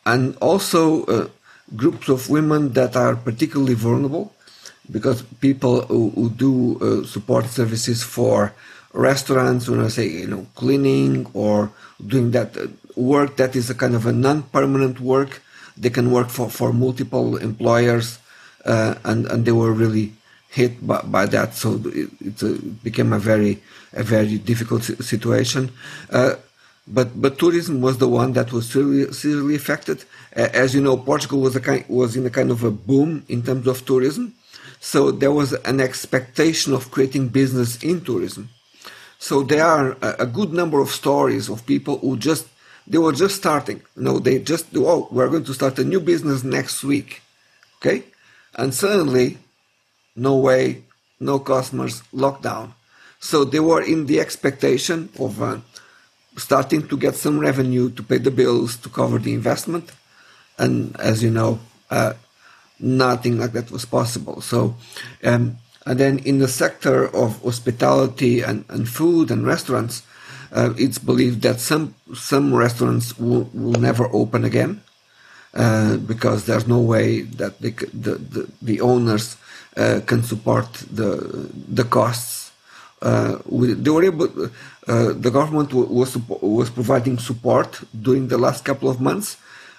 and 0.05 0.35
also 0.37 1.05
uh, 1.05 1.27
groups 1.75 2.09
of 2.09 2.29
women 2.29 2.73
that 2.73 2.95
are 2.95 3.15
particularly 3.15 3.73
vulnerable 3.73 4.33
because 4.91 5.23
people 5.39 5.81
who, 5.81 6.09
who 6.11 6.29
do 6.29 7.05
support 7.05 7.45
services 7.45 8.03
for 8.03 8.53
restaurants 8.93 9.69
when 9.69 9.79
I 9.79 9.87
say 9.87 10.07
you 10.07 10.27
know 10.27 10.47
cleaning 10.55 11.27
or 11.33 11.71
doing 12.05 12.31
that 12.31 12.55
work 12.95 13.37
that 13.37 13.55
is 13.55 13.69
a 13.69 13.75
kind 13.75 13.95
of 13.95 14.05
a 14.05 14.11
non-permanent 14.11 14.99
work 14.99 15.41
they 15.77 15.89
can 15.89 16.11
work 16.11 16.29
for, 16.29 16.49
for 16.49 16.73
multiple 16.73 17.37
employers 17.37 18.19
uh, 18.65 18.95
and 19.03 19.25
and 19.27 19.45
they 19.45 19.51
were 19.51 19.71
really 19.71 20.13
hit 20.51 20.85
by, 20.85 21.01
by 21.01 21.25
that. 21.27 21.55
So 21.55 21.81
it, 21.85 22.09
it, 22.19 22.43
uh, 22.43 22.57
became 22.83 23.13
a 23.13 23.19
very 23.19 23.61
a 23.93 24.03
very 24.03 24.37
difficult 24.37 24.83
situation. 24.83 25.71
Uh, 26.09 26.35
but 26.87 27.19
but 27.21 27.39
tourism 27.39 27.81
was 27.81 27.97
the 27.97 28.07
one 28.07 28.33
that 28.33 28.51
was 28.51 28.69
seriously, 28.69 29.13
seriously 29.13 29.55
affected. 29.55 30.03
As 30.33 30.75
you 30.75 30.81
know, 30.81 30.97
Portugal 30.97 31.39
was 31.41 31.55
a 31.55 31.61
kind, 31.61 31.85
was 31.87 32.15
in 32.15 32.25
a 32.25 32.29
kind 32.29 32.51
of 32.51 32.63
a 32.63 32.71
boom 32.71 33.23
in 33.29 33.43
terms 33.43 33.67
of 33.67 33.85
tourism, 33.85 34.33
so 34.79 35.11
there 35.11 35.31
was 35.31 35.53
an 35.53 35.79
expectation 35.79 36.73
of 36.73 36.91
creating 36.91 37.29
business 37.29 37.81
in 37.83 38.01
tourism. 38.01 38.49
So 39.21 39.43
there 39.43 39.63
are 39.63 39.91
a, 40.01 40.25
a 40.25 40.25
good 40.25 40.51
number 40.51 40.79
of 40.81 40.89
stories 40.89 41.47
of 41.47 41.65
people 41.67 41.99
who 41.99 42.17
just 42.17 42.47
they 42.87 42.97
were 42.97 43.13
just 43.13 43.35
starting. 43.35 43.79
Know, 43.95 44.17
they 44.17 44.39
just 44.39 44.65
oh 44.75 45.07
we're 45.11 45.29
going 45.29 45.45
to 45.45 45.53
start 45.53 45.77
a 45.77 45.83
new 45.83 45.99
business 45.99 46.43
next 46.43 46.83
week, 46.83 47.21
okay, 47.77 48.03
and 48.55 48.73
suddenly, 48.73 49.37
no 50.15 50.35
way, 50.37 50.83
no 51.19 51.37
customers, 51.37 52.01
lockdown. 52.11 52.73
So 53.19 53.45
they 53.45 53.59
were 53.59 53.83
in 53.83 54.07
the 54.07 54.19
expectation 54.19 55.09
of. 55.19 55.41
Uh, 55.41 55.59
starting 56.37 56.87
to 56.87 56.97
get 56.97 57.15
some 57.15 57.39
revenue 57.39 57.89
to 57.91 58.01
pay 58.03 58.17
the 58.17 58.31
bills 58.31 58.77
to 58.77 58.89
cover 58.89 59.19
the 59.19 59.33
investment. 59.33 59.91
And 60.57 60.97
as 60.99 61.21
you 61.21 61.29
know, 61.29 61.59
uh, 61.89 62.13
nothing 62.79 63.37
like 63.37 63.51
that 63.53 63.69
was 63.71 63.85
possible. 63.85 64.41
So, 64.41 64.75
um, 65.23 65.57
and 65.85 65.99
then 65.99 66.19
in 66.19 66.39
the 66.39 66.47
sector 66.47 67.07
of 67.15 67.41
hospitality 67.41 68.41
and, 68.41 68.65
and 68.69 68.87
food 68.87 69.31
and 69.31 69.45
restaurants, 69.45 70.03
uh, 70.51 70.73
it's 70.77 70.99
believed 70.99 71.41
that 71.41 71.59
some 71.59 71.95
some 72.13 72.53
restaurants 72.53 73.17
will, 73.17 73.49
will 73.53 73.79
never 73.79 74.07
open 74.13 74.43
again 74.45 74.81
uh, 75.53 75.97
because 75.97 76.45
there's 76.45 76.67
no 76.67 76.79
way 76.79 77.21
that 77.21 77.59
the, 77.61 77.71
the 77.93 78.49
the 78.61 78.81
owners 78.81 79.37
uh, 79.77 80.01
can 80.05 80.23
support 80.23 80.71
the 80.91 81.49
the 81.67 81.83
costs. 81.83 82.51
Uh, 83.01 83.37
they 83.49 83.89
were 83.89 84.03
able 84.03 84.29
uh, 84.87 85.13
the 85.13 85.31
government 85.31 85.73
was 85.73 86.17
was 86.41 86.69
providing 86.69 87.17
support 87.17 87.81
during 87.99 88.27
the 88.27 88.37
last 88.37 88.63
couple 88.63 88.89
of 88.89 89.01
months, 89.01 89.37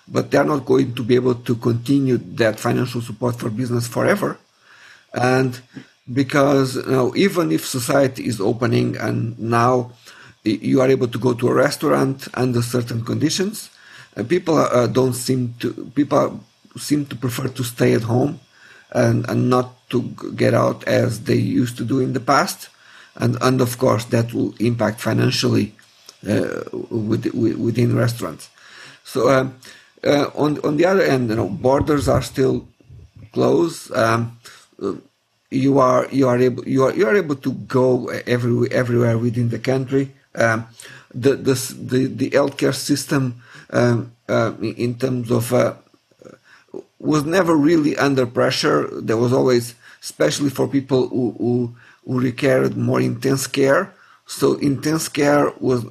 but 0.09 0.31
they 0.31 0.39
are 0.39 0.45
not 0.45 0.65
going 0.65 0.95
to 0.95 1.03
be 1.05 1.15
able 1.15 1.35
to 1.35 1.55
continue 1.55 2.19
that 2.19 2.59
financial 2.59 3.01
support 3.01 3.37
for 3.37 3.51
business 3.51 3.87
forever, 3.87 4.39
and 5.15 5.61
because 6.11 6.77
you 6.77 6.87
know, 6.87 7.15
even 7.15 7.53
if 7.53 7.67
society 7.67 8.27
is 8.27 8.41
opening 8.41 8.97
and 8.97 9.39
now 9.39 9.93
you 10.45 10.81
are 10.81 10.89
able 10.89 11.07
to 11.09 11.19
go 11.19 11.35
to 11.35 11.49
a 11.49 11.55
restaurant 11.55 12.27
under 12.35 12.63
certain 12.63 13.05
conditions, 13.05 13.71
uh, 14.17 14.25
people 14.25 14.57
uh, 14.57 14.87
don't 14.87 15.15
seem 15.15 15.55
to 15.61 15.73
people 15.95 16.41
seem 16.77 17.07
to 17.07 17.17
prefer 17.17 17.49
to 17.49 17.63
stay 17.63 17.93
at 17.95 18.03
home 18.03 18.41
and, 18.93 19.29
and 19.29 19.49
not 19.49 19.89
to 19.91 20.03
get 20.35 20.55
out 20.55 20.83
as 20.85 21.25
they 21.25 21.37
used 21.37 21.77
to 21.77 21.85
do 21.85 22.01
in 22.01 22.13
the 22.15 22.21
past 22.21 22.69
and 23.17 23.37
and 23.43 23.61
of 23.61 23.79
course 23.79 24.05
that 24.07 24.33
will 24.33 24.55
impact 24.59 25.01
financially 25.01 25.75
uh, 26.29 26.63
within 26.91 27.97
restaurants. 27.97 28.49
So 29.05 29.29
um, 29.31 29.59
uh, 30.05 30.31
on 30.35 30.59
on 30.65 30.77
the 30.77 30.87
other 30.87 31.03
end, 31.03 31.31
you 31.31 31.37
know, 31.37 31.49
borders 31.49 32.09
are 32.09 32.23
still 32.23 32.67
closed. 33.33 33.93
Um, 33.93 34.39
you 35.53 35.79
are 35.79 36.09
you 36.11 36.29
are 36.29 36.39
able 36.39 36.67
you 36.67 36.85
are 36.85 36.95
you 36.95 37.07
are 37.07 37.17
able 37.17 37.37
to 37.37 37.53
go 37.53 38.09
every, 38.27 38.71
everywhere 38.71 39.19
within 39.19 39.51
the 39.51 39.59
country. 39.59 40.13
Um, 40.35 40.67
the, 41.15 41.35
the 41.35 41.55
the 41.79 42.07
the 42.07 42.31
healthcare 42.31 42.75
system 42.75 43.43
um, 43.71 44.13
uh, 44.29 44.53
in 44.61 44.95
terms 44.99 45.31
of 45.31 45.53
uh, 45.53 45.75
was 46.99 47.25
never 47.25 47.55
really 47.57 47.97
under 47.97 48.25
pressure. 48.27 48.89
There 49.01 49.17
was 49.17 49.33
always, 49.33 49.75
especially 50.01 50.51
for 50.51 50.67
people 50.69 51.09
who, 51.09 51.35
who 51.39 51.75
who 52.07 52.21
required 52.21 52.77
more 52.77 53.01
intense 53.01 53.47
care. 53.47 53.95
So 54.27 54.55
intense 54.55 55.09
care 55.09 55.53
was 55.61 55.85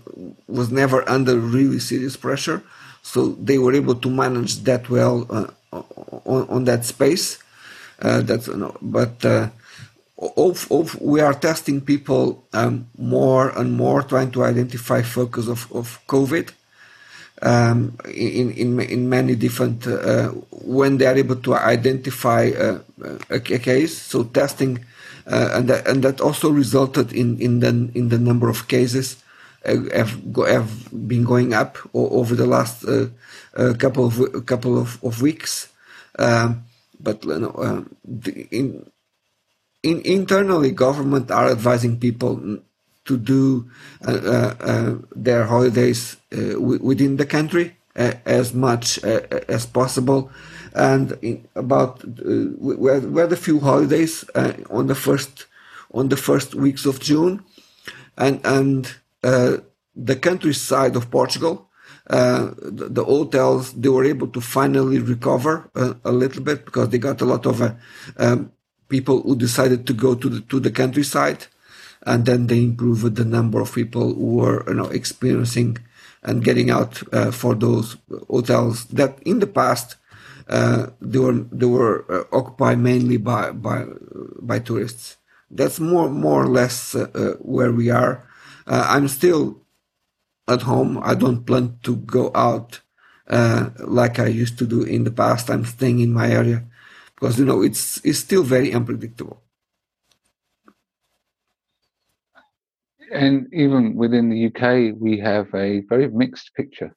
was 0.48 0.72
never 0.72 1.08
under 1.08 1.38
really 1.38 1.80
serious 1.80 2.18
pressure. 2.18 2.64
So 3.04 3.30
they 3.30 3.58
were 3.58 3.74
able 3.74 3.96
to 3.96 4.10
manage 4.10 4.64
that 4.64 4.90
well 4.90 5.28
uh, 5.30 5.48
on, 6.26 6.48
on 6.50 6.64
that 6.66 6.86
space. 6.86 7.41
Uh, 8.02 8.22
that's 8.22 8.50
but 8.82 9.24
uh, 9.24 9.50
of, 10.18 10.72
of, 10.72 11.00
we 11.02 11.20
are 11.20 11.34
testing 11.34 11.82
people 11.82 12.44
um, 12.54 12.88
more 12.98 13.50
and 13.58 13.74
more, 13.74 14.04
trying 14.04 14.32
to 14.32 14.44
identify 14.44 15.02
focus 15.02 15.48
of, 15.48 15.72
of 15.72 16.00
COVID 16.08 16.52
um, 17.42 17.98
in, 18.06 18.52
in 18.52 18.80
in 18.80 19.10
many 19.10 19.36
different 19.36 19.88
uh, 19.88 20.30
when 20.52 20.98
they 20.98 21.08
are 21.08 21.16
able 21.16 21.38
to 21.38 21.56
identify 21.56 22.50
uh, 22.50 22.80
a, 23.30 23.36
a, 23.36 23.60
case. 23.60 23.98
So 23.98 24.24
testing 24.24 24.86
uh, 25.26 25.50
and 25.54 25.68
that 25.70 25.88
and 25.88 26.04
that 26.04 26.22
also 26.22 26.50
resulted 26.52 27.14
in 27.14 27.40
in 27.40 27.60
the 27.60 27.90
in 27.96 28.10
the 28.10 28.20
number 28.20 28.50
of 28.50 28.68
cases 28.68 29.18
have 29.66 30.22
have 30.48 30.70
been 31.08 31.24
going 31.24 31.54
up 31.54 31.78
over 31.94 32.36
the 32.36 32.46
last 32.48 32.86
uh, 32.86 33.08
couple 33.80 34.06
of 34.06 34.46
couple 34.46 34.78
of, 34.78 35.04
of 35.04 35.22
weeks. 35.22 35.68
Um, 36.20 36.64
but 37.04 37.24
you 37.26 37.40
know, 37.40 37.86
the, 38.06 38.48
in, 38.52 38.92
in 39.84 40.02
internally, 40.02 40.72
government 40.72 41.32
are 41.32 41.50
advising 41.50 42.00
people 42.00 42.60
to 43.06 43.18
do 43.18 43.70
uh, 44.08 44.12
uh, 44.60 44.96
their 45.16 45.46
holidays 45.46 46.18
uh, 46.32 46.60
within 46.60 47.18
the 47.18 47.26
country 47.26 47.76
as 47.96 48.54
much 48.54 49.00
as 49.04 49.66
possible 49.66 50.32
and 50.74 51.18
in, 51.22 51.48
about 51.56 52.04
uh, 52.04 52.48
we, 52.58 52.92
had, 52.92 53.32
a 53.32 53.36
few 53.36 53.60
holidays 53.60 54.26
uh, 54.36 54.54
on 54.70 54.88
the 54.88 54.96
first 54.96 55.48
on 55.94 56.08
the 56.08 56.18
first 56.18 56.56
weeks 56.56 56.86
of 56.86 57.00
June, 57.00 57.44
and 58.18 58.40
and 58.46 58.96
uh, 59.24 59.58
the 59.96 60.16
countryside 60.16 60.96
of 60.96 61.12
Portugal. 61.12 61.68
Uh, 62.10 62.52
the, 62.58 62.90
the, 62.90 63.06
hotels 63.06 63.74
they 63.74 63.88
were 63.88 64.04
able 64.04 64.28
to 64.28 64.42
finally 64.42 65.00
recover 65.00 65.70
uh, 65.76 65.94
a 66.04 66.12
little 66.12 66.42
bit 66.42 66.66
because 66.66 66.90
they 66.90 66.98
got 66.98 67.22
a 67.22 67.26
lot 67.26 67.46
of 67.46 67.62
uh, 67.62 67.74
um, 68.18 68.52
people 68.90 69.22
who 69.22 69.36
decided 69.36 69.86
to 69.86 69.94
go 69.94 70.16
to 70.16 70.28
the 70.28 70.42
to 70.42 70.60
the 70.60 70.72
countryside, 70.72 71.46
and 72.04 72.26
then 72.26 72.48
they 72.48 72.64
improved 72.64 73.16
the 73.16 73.24
number 73.24 73.62
of 73.62 73.74
people 73.74 74.14
who 74.16 74.38
were 74.38 74.64
you 74.68 74.74
know 74.74 74.88
experiencing 74.88 75.78
and 76.24 76.44
getting 76.44 76.70
out 76.70 76.98
for 77.32 77.56
those 77.56 77.98
hotels 78.28 78.86
that 78.86 79.20
in 79.24 79.40
the 79.40 79.48
past 79.48 79.96
uh, 80.52 80.88
they 81.00 81.20
were 81.20 81.34
they 81.52 81.66
were 81.66 82.06
uh, 82.12 82.24
occupied 82.36 82.80
mainly 82.80 83.18
by 83.18 83.52
by 83.52 83.86
by 84.42 84.60
tourists. 84.60 85.18
That's 85.50 85.80
more 85.80 86.10
more 86.10 86.44
or 86.44 86.48
less 86.48 86.94
uh, 86.94 87.08
uh 87.16 87.34
where 87.40 87.72
we 87.72 87.90
are. 87.90 88.28
Uh, 88.68 88.86
I'm 88.90 89.08
still 89.08 89.62
at 90.52 90.64
home. 90.64 91.00
I 91.02 91.16
don't 91.16 91.46
plan 91.46 91.78
to 91.84 91.96
go 91.96 92.32
out 92.36 92.82
like 93.80 94.20
I 94.20 94.28
used 94.28 94.58
to 94.60 94.66
do 94.66 94.84
in 94.84 95.04
the 95.04 95.12
past. 95.12 95.50
I'm 95.50 95.66
staying 95.66 96.00
in 96.00 96.14
my 96.14 96.30
area 96.30 96.64
because 97.16 97.38
you 97.40 97.46
know 97.46 97.62
it's 97.62 98.04
it's 98.04 98.20
still 98.20 98.44
very 98.44 98.74
unpredictable. 98.74 99.42
And 103.14 103.48
even 103.54 103.96
within 103.96 104.30
the 104.30 104.46
UK, 104.48 104.96
we 104.98 105.20
have 105.20 105.54
a 105.54 105.82
very 105.90 106.08
mixed 106.10 106.56
picture. 106.56 106.96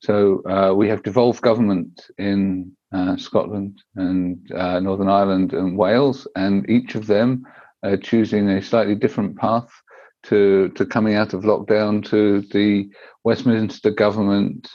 So 0.00 0.42
uh, 0.48 0.74
we 0.74 0.88
have 0.88 1.02
devolved 1.02 1.42
government 1.42 2.08
in 2.18 2.72
uh, 2.92 3.16
Scotland 3.16 3.82
and 3.96 4.38
uh, 4.52 4.78
Northern 4.78 5.08
Ireland 5.08 5.52
and 5.52 5.76
Wales, 5.76 6.28
and 6.36 6.68
each 6.70 6.94
of 6.94 7.06
them 7.06 7.44
are 7.82 7.96
choosing 7.96 8.48
a 8.48 8.62
slightly 8.62 8.94
different 8.94 9.36
path 9.36 9.68
to 10.24 10.68
to 10.70 10.86
coming 10.86 11.14
out 11.14 11.34
of 11.34 11.42
lockdown 11.42 12.04
to 12.10 12.42
the 12.52 12.88
Westminster 13.24 13.90
government, 13.90 14.68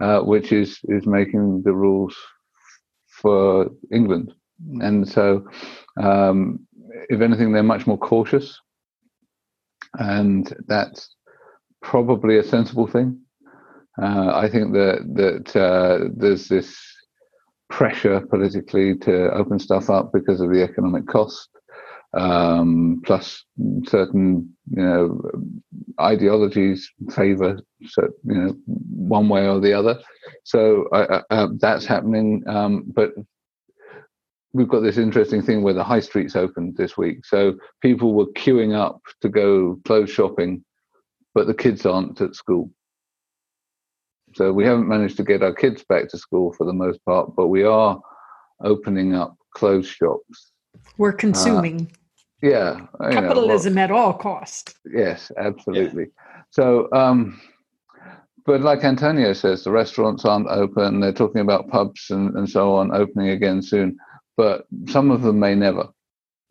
uh, 0.00 0.20
which 0.20 0.52
is 0.52 0.78
is 0.84 1.06
making 1.06 1.62
the 1.64 1.72
rules 1.72 2.16
for 3.08 3.70
England. 3.92 4.32
And 4.80 5.08
so, 5.08 5.46
um, 6.00 6.66
if 7.08 7.20
anything, 7.20 7.52
they're 7.52 7.62
much 7.62 7.86
more 7.86 7.98
cautious, 7.98 8.60
and 9.94 10.54
that's 10.66 11.14
probably 11.82 12.38
a 12.38 12.44
sensible 12.44 12.86
thing. 12.86 13.20
Uh, 14.00 14.32
I 14.34 14.48
think 14.48 14.72
that 14.72 14.98
that 15.14 15.56
uh, 15.56 16.08
there's 16.14 16.48
this 16.48 16.78
pressure 17.68 18.20
politically 18.20 18.96
to 18.98 19.32
open 19.32 19.58
stuff 19.58 19.90
up 19.90 20.12
because 20.12 20.40
of 20.40 20.52
the 20.52 20.62
economic 20.62 21.06
cost, 21.06 21.48
um, 22.14 23.00
plus 23.04 23.44
certain 23.86 24.54
you 24.70 24.82
know 24.82 25.20
ideologies 26.00 26.90
favour 27.10 27.58
you 27.80 28.14
know 28.24 28.56
one 28.66 29.28
way 29.28 29.48
or 29.48 29.60
the 29.60 29.72
other. 29.72 29.98
So 30.44 30.88
uh, 30.92 31.22
uh, 31.30 31.48
that's 31.58 31.84
happening, 31.84 32.42
um, 32.46 32.84
but. 32.86 33.12
We've 34.54 34.68
got 34.68 34.80
this 34.80 34.98
interesting 34.98 35.40
thing 35.40 35.62
where 35.62 35.72
the 35.72 35.82
high 35.82 36.00
streets 36.00 36.36
opened 36.36 36.76
this 36.76 36.98
week. 36.98 37.24
So 37.24 37.54
people 37.80 38.12
were 38.12 38.26
queuing 38.36 38.76
up 38.76 39.00
to 39.22 39.30
go 39.30 39.80
clothes 39.86 40.10
shopping, 40.10 40.62
but 41.34 41.46
the 41.46 41.54
kids 41.54 41.86
aren't 41.86 42.20
at 42.20 42.34
school. 42.34 42.70
So 44.34 44.52
we 44.52 44.66
haven't 44.66 44.88
managed 44.88 45.16
to 45.18 45.24
get 45.24 45.42
our 45.42 45.54
kids 45.54 45.84
back 45.88 46.08
to 46.08 46.18
school 46.18 46.52
for 46.52 46.66
the 46.66 46.72
most 46.74 47.02
part, 47.06 47.34
but 47.34 47.48
we 47.48 47.62
are 47.62 47.98
opening 48.62 49.14
up 49.14 49.36
clothes 49.54 49.88
shops. 49.88 50.52
We're 50.96 51.12
consuming. 51.12 51.90
Yeah. 52.42 52.86
Capitalism 53.10 53.74
know, 53.74 53.78
well, 53.78 53.84
at 53.84 53.90
all 53.92 54.12
costs. 54.14 54.74
Yes, 54.84 55.30
absolutely. 55.38 56.04
Yeah. 56.04 56.42
So, 56.50 56.88
um, 56.92 57.40
but 58.44 58.60
like 58.60 58.82
Antonio 58.82 59.32
says, 59.32 59.62
the 59.62 59.70
restaurants 59.70 60.24
aren't 60.24 60.48
open. 60.48 61.00
They're 61.00 61.12
talking 61.12 61.40
about 61.40 61.68
pubs 61.68 62.10
and, 62.10 62.34
and 62.36 62.50
so 62.50 62.74
on 62.74 62.94
opening 62.94 63.28
again 63.28 63.62
soon, 63.62 63.96
but 64.36 64.66
some 64.88 65.10
of 65.10 65.22
them 65.22 65.38
may 65.38 65.54
never 65.54 65.88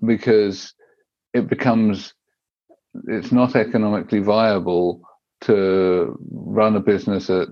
because 0.05 0.74
it 1.33 1.48
becomes 1.48 2.13
it's 3.07 3.31
not 3.31 3.55
economically 3.55 4.19
viable 4.19 5.01
to 5.41 6.17
run 6.29 6.75
a 6.75 6.79
business 6.79 7.29
at 7.29 7.50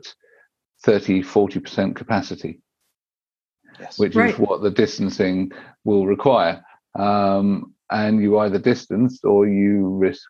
30 0.83 1.21
40% 1.23 1.95
capacity 1.95 2.61
yes. 3.79 3.97
which 3.99 4.15
right. 4.15 4.33
is 4.33 4.39
what 4.39 4.61
the 4.61 4.71
distancing 4.71 5.51
will 5.83 6.05
require 6.07 6.63
um, 6.95 7.73
and 7.91 8.21
you 8.21 8.39
either 8.39 8.59
distance 8.59 9.19
or 9.23 9.47
you 9.47 9.87
risk 9.87 10.29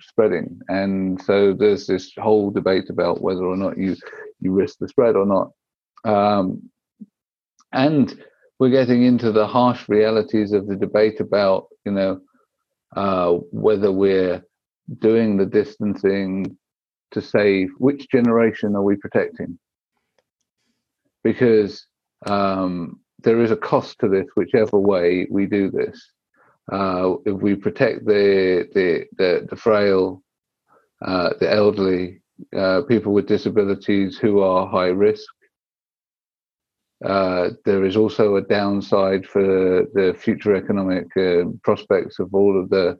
spreading. 0.00 0.60
And 0.68 1.20
so 1.22 1.54
there's 1.54 1.86
this 1.86 2.12
whole 2.18 2.50
debate 2.50 2.90
about 2.90 3.20
whether 3.20 3.44
or 3.44 3.56
not 3.56 3.78
you 3.78 3.96
you 4.40 4.52
risk 4.52 4.78
the 4.78 4.88
spread 4.88 5.16
or 5.16 5.26
not. 5.26 5.50
Um, 6.04 6.70
and 7.72 8.22
we're 8.58 8.70
getting 8.70 9.04
into 9.04 9.32
the 9.32 9.46
harsh 9.46 9.88
realities 9.88 10.52
of 10.52 10.66
the 10.66 10.76
debate 10.76 11.20
about 11.20 11.66
you 11.84 11.92
know 11.92 12.20
uh, 12.96 13.32
whether 13.50 13.92
we're 13.92 14.42
doing 14.98 15.36
the 15.36 15.46
distancing 15.46 16.56
to 17.10 17.20
save 17.20 17.68
which 17.78 18.08
generation 18.10 18.74
are 18.74 18.82
we 18.82 18.96
protecting 18.96 19.58
because 21.22 21.86
um, 22.26 23.00
there 23.20 23.40
is 23.42 23.50
a 23.50 23.56
cost 23.56 23.98
to 23.98 24.08
this 24.08 24.26
whichever 24.34 24.78
way 24.78 25.26
we 25.30 25.46
do 25.46 25.70
this 25.70 26.10
uh, 26.70 27.14
if 27.24 27.40
we 27.40 27.54
protect 27.54 28.04
the 28.04 28.68
the 28.74 29.06
the, 29.16 29.46
the 29.48 29.56
frail, 29.56 30.22
uh, 31.02 31.30
the 31.40 31.52
elderly, 31.52 32.20
uh, 32.56 32.82
people 32.82 33.12
with 33.12 33.26
disabilities 33.26 34.18
who 34.18 34.40
are 34.40 34.66
high 34.66 34.88
risk. 34.88 35.28
Uh, 37.04 37.50
there 37.64 37.84
is 37.84 37.96
also 37.96 38.36
a 38.36 38.42
downside 38.42 39.24
for 39.24 39.86
the 39.94 40.16
future 40.18 40.56
economic 40.56 41.06
uh, 41.16 41.44
prospects 41.62 42.18
of 42.18 42.34
all 42.34 42.60
of 42.60 42.68
the, 42.70 42.98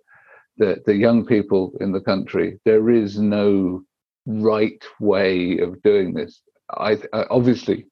the 0.56 0.80
the 0.86 0.94
young 0.94 1.26
people 1.26 1.72
in 1.80 1.90
the 1.90 2.00
country. 2.00 2.60
There 2.64 2.90
is 2.90 3.18
no 3.18 3.82
right 4.26 4.82
way 5.00 5.58
of 5.58 5.82
doing 5.82 6.14
this. 6.14 6.40
I, 6.70 6.98
I 7.12 7.24
obviously, 7.30 7.86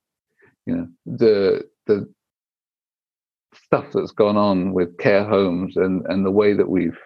you 0.66 0.76
know, 0.76 0.88
the 1.06 1.68
the 1.86 2.08
stuff 3.64 3.86
that's 3.92 4.12
gone 4.12 4.36
on 4.36 4.72
with 4.72 4.98
care 4.98 5.24
homes 5.24 5.76
and, 5.76 6.04
and 6.06 6.24
the 6.24 6.30
way 6.30 6.52
that 6.54 6.68
we've 6.68 6.98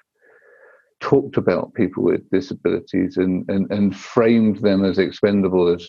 talked 1.00 1.36
about 1.36 1.74
people 1.74 2.02
with 2.02 2.28
disabilities 2.30 3.16
and, 3.16 3.48
and, 3.48 3.70
and 3.70 3.96
framed 3.96 4.58
them 4.58 4.84
as 4.84 4.98
expendable 4.98 5.68
as 5.68 5.88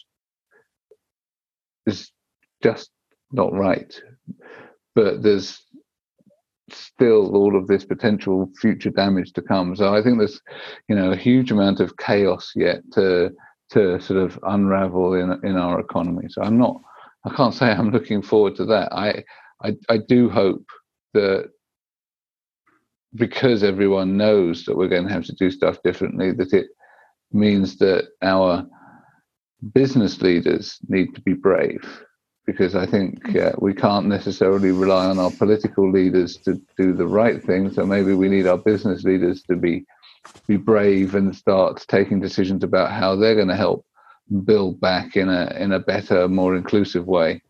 is 1.86 2.12
just 2.64 2.90
not 3.32 3.54
right. 3.54 4.00
But 4.96 5.24
there's 5.24 5.62
still 6.70 7.36
all 7.36 7.58
of 7.58 7.68
this 7.68 7.84
potential 7.84 8.50
future 8.60 8.90
damage 8.90 9.34
to 9.34 9.42
come. 9.42 9.76
So 9.76 9.94
I 9.94 10.02
think 10.02 10.18
there's, 10.18 10.42
you 10.88 10.96
know, 10.96 11.12
a 11.12 11.18
huge 11.18 11.52
amount 11.52 11.80
of 11.80 11.98
chaos 11.98 12.52
yet 12.56 12.80
to 12.94 13.32
to 13.72 14.02
sort 14.02 14.20
of 14.20 14.38
unravel 14.44 15.14
in 15.14 15.40
in 15.44 15.56
our 15.56 15.80
economy. 15.80 16.28
So 16.30 16.42
I'm 16.42 16.58
not, 16.58 16.82
I 17.26 17.34
can't 17.36 17.54
say 17.54 17.68
I'm 17.72 17.92
looking 17.92 18.22
forward 18.22 18.56
to 18.58 18.66
that. 18.66 18.92
I 18.94 19.24
I, 19.64 19.76
I 19.90 19.98
do 19.98 20.30
hope 20.30 20.66
that 21.14 21.50
because 23.16 23.64
everyone 23.64 24.18
knows 24.18 24.66
that 24.66 24.78
we're 24.78 24.88
going 24.88 25.08
to 25.08 25.14
have 25.14 25.26
to 25.26 25.36
do 25.36 25.52
stuff 25.52 25.82
differently, 25.84 26.32
that 26.32 26.54
it 26.54 26.68
means 27.32 27.78
that 27.78 28.08
our 28.22 28.66
business 29.74 30.22
leaders 30.22 30.80
need 30.88 31.14
to 31.16 31.22
be 31.22 31.34
brave. 31.34 32.04
Because 32.48 32.76
I 32.76 32.86
think 32.86 33.36
uh, 33.36 33.52
we 33.60 33.74
can't 33.74 34.08
necessarily 34.08 34.72
rely 34.72 35.06
on 35.06 35.20
our 35.20 35.32
political 35.32 35.90
leaders 35.92 36.38
to 36.38 36.60
do 36.78 36.94
the 36.94 37.08
right 37.08 37.42
thing. 37.42 37.72
So 37.72 37.86
maybe 37.86 38.14
we 38.14 38.30
need 38.30 38.48
our 38.48 38.58
business 38.58 39.04
leaders 39.04 39.44
to 39.44 39.56
be 39.56 39.86
be 40.48 40.56
brave 40.56 41.16
and 41.16 41.36
start 41.36 41.84
taking 41.88 42.20
decisions 42.20 42.64
about 42.64 42.92
how 42.92 43.16
they're 43.16 43.36
going 43.36 43.48
to 43.48 43.56
help 43.56 43.86
build 44.44 44.80
back 44.80 45.16
in 45.16 45.30
a 45.30 45.56
in 45.60 45.72
a 45.72 45.80
better, 45.80 46.28
more 46.28 46.56
inclusive 46.56 47.06
way 47.06 47.42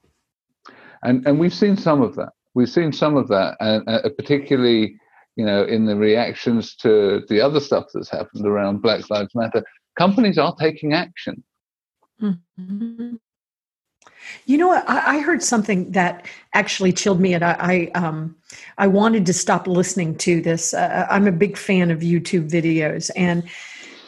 and 1.04 1.26
and 1.28 1.40
we've 1.40 1.54
seen 1.54 1.78
some 1.78 2.02
of 2.02 2.16
that. 2.16 2.30
We've 2.54 2.70
seen 2.70 2.92
some 2.92 3.16
of 3.16 3.28
that, 3.30 3.56
and 3.60 3.88
uh, 3.88 4.10
particularly, 4.18 4.98
you 5.36 5.46
know, 5.46 5.64
in 5.64 5.86
the 5.86 5.96
reactions 5.96 6.76
to 6.78 7.24
the 7.30 7.40
other 7.42 7.60
stuff 7.60 7.86
that's 7.94 8.10
happened 8.10 8.46
around 8.46 8.82
Black 8.82 9.10
Lives 9.10 9.34
Matter. 9.34 9.64
Companies 9.98 10.38
are 10.38 10.56
taking 10.60 10.94
action. 10.94 11.44
Mm-hmm. 12.22 13.16
You 14.46 14.58
know? 14.58 14.72
I, 14.72 15.18
I, 15.18 15.20
heard 15.20 15.42
something 15.42 15.92
that 15.92 16.28
actually 16.54 16.94
chilled 16.94 17.20
me, 17.20 17.34
and 17.34 17.44
I, 17.44 17.56
I, 17.60 18.00
um, 18.00 18.36
I 18.78 18.88
wanted 18.88 19.26
to 19.26 19.34
stop 19.34 19.68
listening 19.68 20.16
to 20.20 20.42
this. 20.42 20.74
Uh, 20.74 21.08
I'm 21.10 21.28
a 21.28 21.32
big 21.32 21.58
fan 21.58 21.90
of 21.90 22.00
YouTube 22.00 22.50
videos, 22.50 23.10
and 23.16 23.44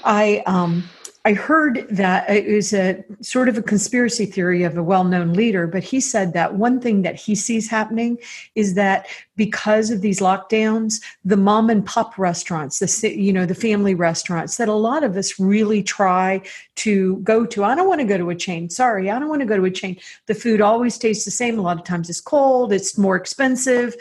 I 0.03 0.43
um, 0.45 0.83
I 1.25 1.33
heard 1.33 1.87
that 1.89 2.29
it 2.29 2.53
was 2.53 2.73
a 2.73 3.01
sort 3.21 3.47
of 3.47 3.57
a 3.57 3.61
conspiracy 3.61 4.25
theory 4.25 4.63
of 4.63 4.75
a 4.75 4.83
well-known 4.83 5.31
leader, 5.31 5.67
but 5.67 5.81
he 5.81 6.01
said 6.01 6.33
that 6.33 6.55
one 6.55 6.81
thing 6.81 7.03
that 7.03 7.15
he 7.15 7.33
sees 7.33 7.69
happening 7.69 8.17
is 8.55 8.73
that 8.73 9.07
because 9.37 9.89
of 9.89 10.01
these 10.01 10.19
lockdowns, 10.19 11.01
the 11.23 11.37
mom 11.37 11.69
and 11.69 11.85
pop 11.85 12.17
restaurants, 12.17 12.79
the 12.79 13.17
you 13.17 13.31
know 13.31 13.45
the 13.45 13.55
family 13.55 13.95
restaurants 13.95 14.57
that 14.57 14.67
a 14.67 14.73
lot 14.73 15.01
of 15.01 15.15
us 15.15 15.39
really 15.39 15.81
try 15.81 16.41
to 16.75 17.15
go 17.17 17.45
to. 17.45 17.63
I 17.63 17.73
don't 17.73 17.87
want 17.87 18.01
to 18.01 18.07
go 18.07 18.17
to 18.17 18.29
a 18.29 18.35
chain. 18.35 18.69
Sorry, 18.69 19.09
I 19.09 19.17
don't 19.17 19.29
want 19.29 19.41
to 19.41 19.47
go 19.47 19.55
to 19.55 19.65
a 19.65 19.71
chain. 19.71 19.97
The 20.25 20.35
food 20.35 20.59
always 20.59 20.97
tastes 20.97 21.23
the 21.23 21.31
same. 21.31 21.57
A 21.57 21.61
lot 21.61 21.77
of 21.77 21.85
times 21.85 22.09
it's 22.09 22.19
cold. 22.19 22.73
It's 22.73 22.97
more 22.97 23.15
expensive. 23.15 23.95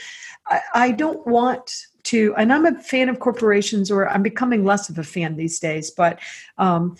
I, 0.48 0.60
I 0.74 0.90
don't 0.90 1.24
want 1.24 1.86
to 2.04 2.34
and 2.36 2.52
i'm 2.52 2.66
a 2.66 2.80
fan 2.82 3.08
of 3.08 3.20
corporations 3.20 3.90
or 3.90 4.08
i'm 4.08 4.22
becoming 4.22 4.64
less 4.64 4.88
of 4.88 4.98
a 4.98 5.04
fan 5.04 5.36
these 5.36 5.58
days 5.58 5.90
but 5.90 6.18
um, 6.58 6.96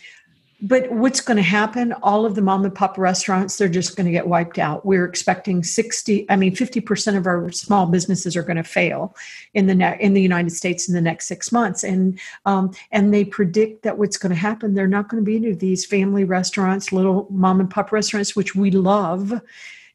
but 0.64 0.92
what's 0.92 1.20
going 1.20 1.36
to 1.36 1.42
happen? 1.42 1.92
All 2.04 2.24
of 2.24 2.36
the 2.36 2.40
mom 2.40 2.64
and 2.64 2.72
pop 2.72 2.96
restaurants 2.96 3.58
they're 3.58 3.68
just 3.68 3.96
going 3.96 4.06
to 4.06 4.12
get 4.12 4.28
wiped 4.28 4.58
out. 4.58 4.86
We're 4.86 5.04
expecting 5.04 5.64
60 5.64 6.24
i 6.30 6.36
mean 6.36 6.54
50% 6.54 7.16
of 7.16 7.26
our 7.26 7.50
small 7.50 7.86
businesses 7.86 8.36
are 8.36 8.44
going 8.44 8.56
to 8.56 8.62
fail 8.62 9.16
in 9.54 9.66
the 9.66 9.74
ne- 9.74 9.98
in 10.00 10.14
the 10.14 10.22
united 10.22 10.50
states 10.50 10.88
in 10.88 10.94
the 10.94 11.00
next 11.00 11.26
six 11.26 11.50
months. 11.50 11.82
And 11.82 12.18
um, 12.46 12.72
and 12.92 13.12
they 13.12 13.24
predict 13.24 13.82
that 13.82 13.98
what's 13.98 14.16
going 14.16 14.30
to 14.30 14.36
happen 14.36 14.74
they're 14.74 14.86
not 14.86 15.08
going 15.08 15.22
to 15.22 15.26
be 15.26 15.36
any 15.36 15.50
of 15.50 15.58
these 15.58 15.84
family 15.84 16.24
restaurants 16.24 16.92
little 16.92 17.26
mom 17.30 17.58
and 17.58 17.70
pop 17.70 17.90
restaurants 17.90 18.36
which 18.36 18.54
we 18.54 18.70
love. 18.70 19.32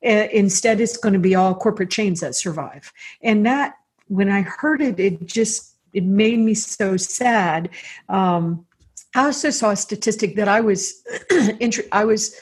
Uh, 0.06 0.28
instead 0.32 0.80
it's 0.80 0.98
going 0.98 1.14
to 1.14 1.20
be 1.20 1.34
all 1.34 1.56
corporate 1.56 1.90
chains 1.90 2.20
that 2.20 2.36
survive. 2.36 2.94
And 3.24 3.46
that 3.46 3.76
when 4.08 4.30
I 4.30 4.42
heard 4.42 4.82
it, 4.82 5.00
it 5.00 5.26
just 5.26 5.76
it 5.94 6.04
made 6.04 6.40
me 6.40 6.54
so 6.54 6.98
sad. 6.98 7.70
Um, 8.10 8.66
I 9.16 9.26
also 9.26 9.50
saw 9.50 9.72
a 9.72 9.76
statistic 9.76 10.36
that 10.36 10.48
I 10.48 10.62
was 10.62 11.04
I 11.92 12.06
was 12.06 12.36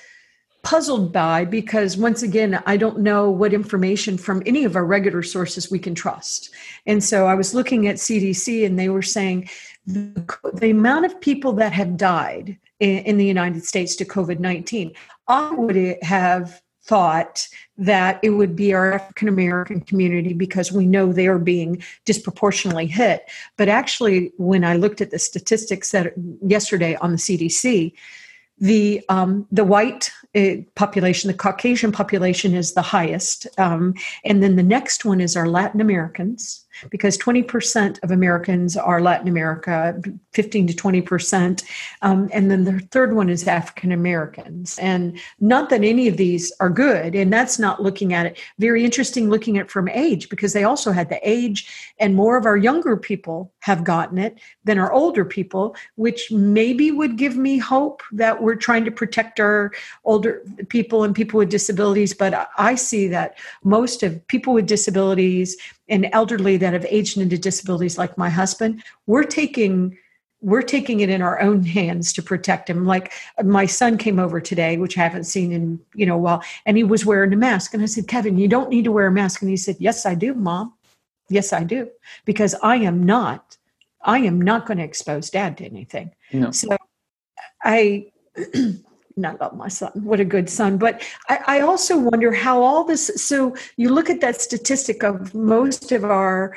puzzled 0.63 1.13
by 1.13 1.45
because 1.45 1.95
once 1.95 2.23
again 2.23 2.61
I 2.65 2.75
don't 2.75 2.99
know 2.99 3.29
what 3.29 3.53
information 3.53 4.17
from 4.17 4.41
any 4.47 4.63
of 4.63 4.75
our 4.75 4.83
regular 4.83 5.21
sources 5.21 5.69
we 5.69 5.77
can 5.77 5.93
trust. 5.93 6.49
And 6.87 7.03
so 7.03 7.27
I 7.27 7.35
was 7.35 7.53
looking 7.53 7.87
at 7.87 7.97
CDC 7.97 8.65
and 8.65 8.77
they 8.77 8.89
were 8.89 9.03
saying 9.03 9.47
the, 9.85 10.39
the 10.55 10.71
amount 10.71 11.05
of 11.05 11.21
people 11.21 11.53
that 11.53 11.71
have 11.71 11.97
died 11.97 12.57
in, 12.79 12.97
in 12.99 13.17
the 13.17 13.25
United 13.25 13.63
States 13.63 13.95
to 13.97 14.05
COVID 14.05 14.39
19, 14.39 14.91
I 15.27 15.51
would 15.51 15.97
have 16.01 16.61
thought 16.85 17.47
that 17.77 18.19
it 18.23 18.29
would 18.29 18.55
be 18.55 18.73
our 18.73 18.93
African 18.93 19.27
American 19.27 19.81
community 19.81 20.33
because 20.33 20.71
we 20.71 20.85
know 20.85 21.11
they're 21.11 21.39
being 21.39 21.83
disproportionately 22.05 22.85
hit. 22.85 23.29
But 23.57 23.69
actually, 23.69 24.31
when 24.37 24.63
I 24.63 24.75
looked 24.75 25.01
at 25.01 25.11
the 25.11 25.19
statistics 25.19 25.91
that 25.91 26.13
yesterday 26.41 26.95
on 26.97 27.11
the 27.11 27.17
CDC, 27.17 27.93
the 28.59 29.03
um, 29.09 29.47
the 29.51 29.63
white 29.63 30.11
population, 30.75 31.29
the 31.29 31.37
Caucasian 31.37 31.91
population, 31.91 32.53
is 32.55 32.73
the 32.73 32.81
highest, 32.81 33.47
um, 33.57 33.93
and 34.23 34.43
then 34.43 34.55
the 34.55 34.63
next 34.63 35.05
one 35.05 35.21
is 35.21 35.35
our 35.35 35.47
Latin 35.47 35.81
Americans, 35.81 36.65
because 36.89 37.17
20% 37.17 38.03
of 38.03 38.11
Americans 38.11 38.75
are 38.75 39.01
Latin 39.01 39.27
America, 39.27 39.99
15 40.33 40.67
to 40.67 40.73
20%. 40.73 41.63
Um, 42.01 42.29
and 42.33 42.51
then 42.51 42.65
the 42.65 42.79
third 42.91 43.13
one 43.13 43.29
is 43.29 43.47
African 43.47 43.91
Americans. 43.91 44.77
And 44.79 45.17
not 45.39 45.69
that 45.69 45.83
any 45.83 46.07
of 46.07 46.17
these 46.17 46.51
are 46.59 46.69
good, 46.69 47.15
and 47.15 47.31
that's 47.31 47.57
not 47.59 47.81
looking 47.81 48.13
at 48.13 48.25
it. 48.25 48.39
Very 48.59 48.83
interesting 48.83 49.29
looking 49.29 49.57
at 49.57 49.71
from 49.71 49.87
age 49.89 50.29
because 50.29 50.53
they 50.53 50.63
also 50.63 50.91
had 50.91 51.09
the 51.09 51.19
age, 51.27 51.93
and 51.99 52.15
more 52.15 52.37
of 52.37 52.45
our 52.45 52.57
younger 52.57 52.97
people 52.97 53.53
have 53.61 53.83
gotten 53.83 54.17
it 54.17 54.37
than 54.63 54.77
our 54.77 54.91
older 54.91 55.25
people, 55.25 55.75
which 55.95 56.31
maybe 56.31 56.91
would 56.91 57.17
give 57.17 57.37
me 57.37 57.57
hope 57.57 58.03
that 58.11 58.41
we're 58.41 58.55
trying 58.55 58.85
to 58.85 58.91
protect 58.91 59.39
our 59.39 59.71
older 60.03 60.24
people 60.69 61.03
and 61.03 61.15
people 61.15 61.37
with 61.37 61.49
disabilities. 61.49 62.13
But 62.13 62.49
I 62.57 62.75
see 62.75 63.07
that 63.09 63.37
most 63.63 64.03
of 64.03 64.25
people 64.27 64.53
with 64.53 64.67
disabilities 64.67 65.57
and 65.89 66.09
elderly 66.11 66.57
that 66.57 66.73
have 66.73 66.85
aged 66.89 67.17
into 67.17 67.37
disabilities, 67.37 67.97
like 67.97 68.17
my 68.17 68.29
husband, 68.29 68.83
we're 69.07 69.23
taking 69.23 69.97
we're 70.41 70.61
taking 70.61 70.99
it 70.99 71.09
in 71.09 71.23
our 71.23 71.41
own 71.41 71.63
hands 71.63 72.13
to 72.13 72.21
protect 72.21 72.69
him. 72.69 72.85
Like 72.85 73.11
my 73.43 73.65
son 73.65 73.97
came 73.97 74.19
over 74.19 74.39
today, 74.39 74.77
which 74.77 74.95
I 74.95 75.01
haven't 75.01 75.23
seen 75.23 75.51
in 75.51 75.79
you 75.95 76.05
know 76.05 76.15
a 76.15 76.19
while, 76.19 76.43
and 76.65 76.77
he 76.77 76.83
was 76.83 77.05
wearing 77.05 77.33
a 77.33 77.37
mask, 77.37 77.73
and 77.73 77.81
I 77.81 77.87
said, 77.87 78.07
Kevin, 78.07 78.37
you 78.37 78.47
don't 78.47 78.69
need 78.69 78.83
to 78.83 78.91
wear 78.91 79.07
a 79.07 79.11
mask, 79.11 79.41
and 79.41 79.49
he 79.49 79.57
said, 79.57 79.77
Yes, 79.79 80.05
I 80.05 80.13
do, 80.13 80.33
Mom. 80.33 80.73
Yes, 81.29 81.51
I 81.51 81.63
do, 81.63 81.89
because 82.25 82.53
I 82.61 82.75
am 82.75 83.03
not, 83.03 83.57
I 84.03 84.19
am 84.19 84.39
not 84.39 84.67
going 84.67 84.77
to 84.77 84.83
expose 84.83 85.31
Dad 85.31 85.57
to 85.57 85.65
anything. 85.65 86.11
No. 86.31 86.51
So 86.51 86.77
I 87.63 88.11
not 89.17 89.35
about 89.35 89.55
my 89.55 89.67
son. 89.67 89.91
What 89.95 90.19
a 90.19 90.25
good 90.25 90.49
son. 90.49 90.77
But 90.77 91.01
I, 91.29 91.39
I, 91.47 91.59
also 91.61 91.97
wonder 91.97 92.31
how 92.31 92.61
all 92.61 92.83
this. 92.83 93.11
So 93.15 93.55
you 93.77 93.89
look 93.89 94.09
at 94.09 94.21
that 94.21 94.41
statistic 94.41 95.03
of 95.03 95.33
most 95.33 95.91
of 95.91 96.03
our, 96.03 96.55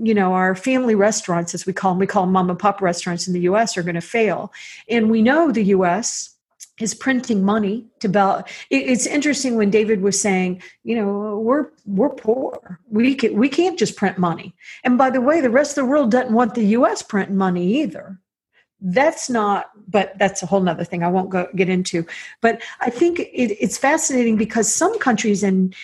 you 0.00 0.14
know, 0.14 0.32
our 0.32 0.54
family 0.54 0.94
restaurants, 0.94 1.54
as 1.54 1.66
we 1.66 1.72
call 1.72 1.92
them, 1.92 1.98
we 1.98 2.06
call 2.06 2.24
them 2.24 2.32
mom 2.32 2.50
and 2.50 2.58
pop 2.58 2.80
restaurants 2.80 3.26
in 3.26 3.34
the 3.34 3.40
U.S. 3.40 3.76
are 3.76 3.82
going 3.82 3.94
to 3.94 4.00
fail, 4.00 4.52
and 4.88 5.10
we 5.10 5.22
know 5.22 5.50
the 5.50 5.64
U.S. 5.64 6.36
is 6.80 6.94
printing 6.94 7.44
money 7.44 7.86
to 8.00 8.08
bell. 8.08 8.44
It's 8.70 9.06
interesting 9.06 9.56
when 9.56 9.70
David 9.70 10.00
was 10.00 10.20
saying, 10.20 10.62
you 10.84 10.96
know, 10.96 11.38
we're 11.38 11.68
we're 11.86 12.10
poor. 12.10 12.80
We 12.88 13.14
can, 13.14 13.34
we 13.34 13.48
can't 13.48 13.78
just 13.78 13.96
print 13.96 14.18
money. 14.18 14.54
And 14.84 14.98
by 14.98 15.10
the 15.10 15.20
way, 15.20 15.40
the 15.40 15.50
rest 15.50 15.72
of 15.72 15.84
the 15.84 15.90
world 15.90 16.10
doesn't 16.10 16.32
want 16.32 16.54
the 16.54 16.66
U.S. 16.66 17.02
printing 17.02 17.36
money 17.36 17.82
either 17.82 18.19
that's 18.80 19.28
not 19.28 19.70
but 19.88 20.16
that's 20.18 20.42
a 20.42 20.46
whole 20.46 20.60
nother 20.60 20.84
thing 20.84 21.02
i 21.02 21.08
won't 21.08 21.30
go 21.30 21.46
get 21.54 21.68
into. 21.68 22.06
But 22.40 22.62
i 22.80 22.90
think 22.90 23.20
it, 23.20 23.56
it's 23.62 23.78
fascinating 23.78 24.36
because 24.36 24.72
some 24.72 24.98
countries 24.98 25.42
and 25.42 25.74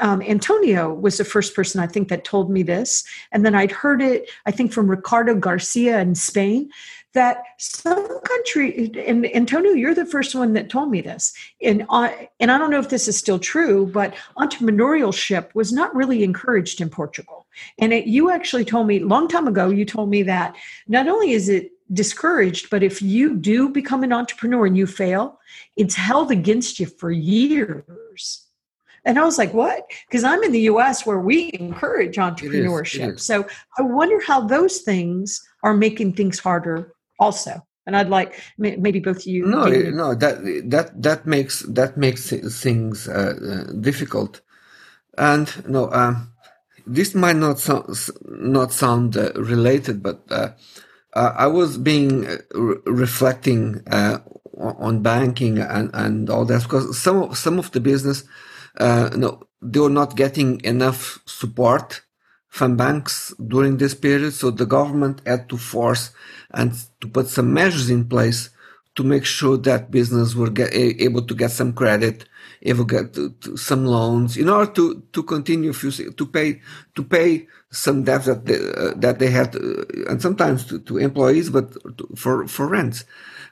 um, 0.00 0.22
antonio 0.22 0.92
was 0.92 1.18
the 1.18 1.24
first 1.24 1.54
person 1.54 1.80
i 1.80 1.86
think 1.86 2.08
that 2.08 2.24
told 2.24 2.50
me 2.50 2.62
this 2.62 3.04
and 3.32 3.44
then 3.44 3.54
i'd 3.54 3.70
heard 3.70 4.00
it 4.00 4.30
i 4.46 4.50
think 4.50 4.72
from 4.72 4.88
ricardo 4.88 5.34
garcia 5.34 6.00
in 6.00 6.14
spain 6.14 6.70
that 7.12 7.42
some 7.58 8.20
country 8.20 8.90
and 9.06 9.26
antonio 9.34 9.72
you're 9.72 9.94
the 9.94 10.06
first 10.06 10.34
one 10.34 10.52
that 10.52 10.68
told 10.68 10.90
me 10.90 11.00
this. 11.00 11.34
And 11.62 11.86
uh, 11.88 12.10
and 12.40 12.50
i 12.52 12.58
don't 12.58 12.70
know 12.70 12.78
if 12.78 12.90
this 12.90 13.08
is 13.08 13.18
still 13.18 13.38
true 13.38 13.86
but 13.86 14.14
entrepreneurship 14.38 15.54
was 15.54 15.72
not 15.72 15.94
really 15.94 16.22
encouraged 16.22 16.80
in 16.80 16.88
portugal. 16.88 17.46
And 17.78 17.92
it, 17.92 18.06
you 18.06 18.30
actually 18.30 18.66
told 18.66 18.86
me 18.86 18.98
long 19.00 19.28
time 19.28 19.48
ago 19.48 19.70
you 19.70 19.84
told 19.84 20.10
me 20.10 20.22
that 20.24 20.56
not 20.88 21.08
only 21.08 21.32
is 21.32 21.48
it 21.48 21.72
discouraged 21.92 22.68
but 22.70 22.82
if 22.82 23.00
you 23.00 23.36
do 23.36 23.68
become 23.68 24.02
an 24.02 24.12
entrepreneur 24.12 24.66
and 24.66 24.76
you 24.76 24.86
fail 24.86 25.38
it's 25.76 25.94
held 25.94 26.30
against 26.30 26.80
you 26.80 26.86
for 26.86 27.10
years. 27.10 28.42
And 29.04 29.18
i 29.18 29.24
was 29.24 29.38
like 29.38 29.54
what? 29.54 29.84
Because 30.08 30.24
i'm 30.24 30.42
in 30.42 30.52
the 30.52 30.62
us 30.62 31.06
where 31.06 31.20
we 31.20 31.50
encourage 31.54 32.16
entrepreneurship 32.16 32.94
it 32.94 33.02
is, 33.02 33.08
it 33.08 33.14
is. 33.14 33.22
so 33.22 33.46
i 33.78 33.82
wonder 33.82 34.20
how 34.20 34.40
those 34.40 34.78
things 34.78 35.40
are 35.62 35.74
making 35.74 36.14
things 36.14 36.38
harder 36.38 36.92
also. 37.18 37.64
And 37.86 37.96
i'd 37.96 38.08
like 38.08 38.40
maybe 38.58 38.98
both 38.98 39.18
of 39.18 39.26
you 39.26 39.46
no 39.46 39.66
no 39.66 40.14
that 40.14 40.42
that 40.68 41.00
that 41.00 41.24
makes 41.24 41.60
that 41.60 41.96
makes 41.96 42.30
things 42.62 43.08
uh, 43.08 43.34
uh, 43.52 43.72
difficult. 43.80 44.40
And 45.16 45.46
no 45.68 45.92
um, 45.92 46.32
this 46.84 47.14
might 47.14 47.36
not 47.36 47.58
sound 47.60 47.86
not 48.24 48.72
sound 48.72 49.16
uh, 49.16 49.32
related 49.34 50.02
but 50.02 50.22
uh, 50.30 50.50
uh, 51.16 51.32
I 51.36 51.46
was 51.46 51.78
being 51.78 52.26
uh, 52.26 52.36
re- 52.54 52.76
reflecting 52.84 53.82
uh, 53.90 54.18
on 54.58 55.02
banking 55.02 55.58
and, 55.58 55.90
and 55.94 56.30
all 56.30 56.44
that 56.44 56.62
because 56.62 56.98
some 56.98 57.22
of, 57.22 57.38
some 57.38 57.58
of 57.58 57.72
the 57.72 57.80
business, 57.80 58.24
uh, 58.78 59.10
no, 59.16 59.42
they 59.62 59.80
were 59.80 59.90
not 59.90 60.16
getting 60.16 60.60
enough 60.64 61.20
support 61.26 62.02
from 62.48 62.76
banks 62.76 63.34
during 63.48 63.78
this 63.78 63.94
period. 63.94 64.34
So 64.34 64.50
the 64.50 64.66
government 64.66 65.22
had 65.26 65.48
to 65.48 65.56
force 65.56 66.10
and 66.50 66.72
to 67.00 67.08
put 67.08 67.28
some 67.28 67.52
measures 67.52 67.88
in 67.90 68.08
place 68.08 68.50
to 68.96 69.02
make 69.02 69.24
sure 69.24 69.56
that 69.58 69.90
business 69.90 70.34
were 70.34 70.50
get, 70.50 70.74
able 70.74 71.22
to 71.22 71.34
get 71.34 71.50
some 71.50 71.72
credit, 71.72 72.28
to 72.74 72.84
get 72.84 73.14
to, 73.14 73.30
to 73.30 73.56
some 73.56 73.84
loans 73.86 74.36
in 74.36 74.48
order 74.48 74.70
to, 74.72 75.02
to 75.12 75.22
continue 75.22 75.72
to 75.72 76.26
pay 76.26 76.60
to 76.94 77.04
pay 77.04 77.46
some 77.70 78.04
debts 78.04 78.26
that 78.26 78.46
they, 78.46 78.54
uh, 78.54 78.94
that 78.96 79.18
they 79.18 79.30
had, 79.30 79.54
uh, 79.54 79.84
and 80.08 80.20
sometimes 80.20 80.64
to, 80.66 80.78
to 80.80 80.98
employees, 80.98 81.50
but 81.50 81.72
to, 81.98 82.08
for 82.16 82.46
for 82.48 82.66
rents. 82.66 83.04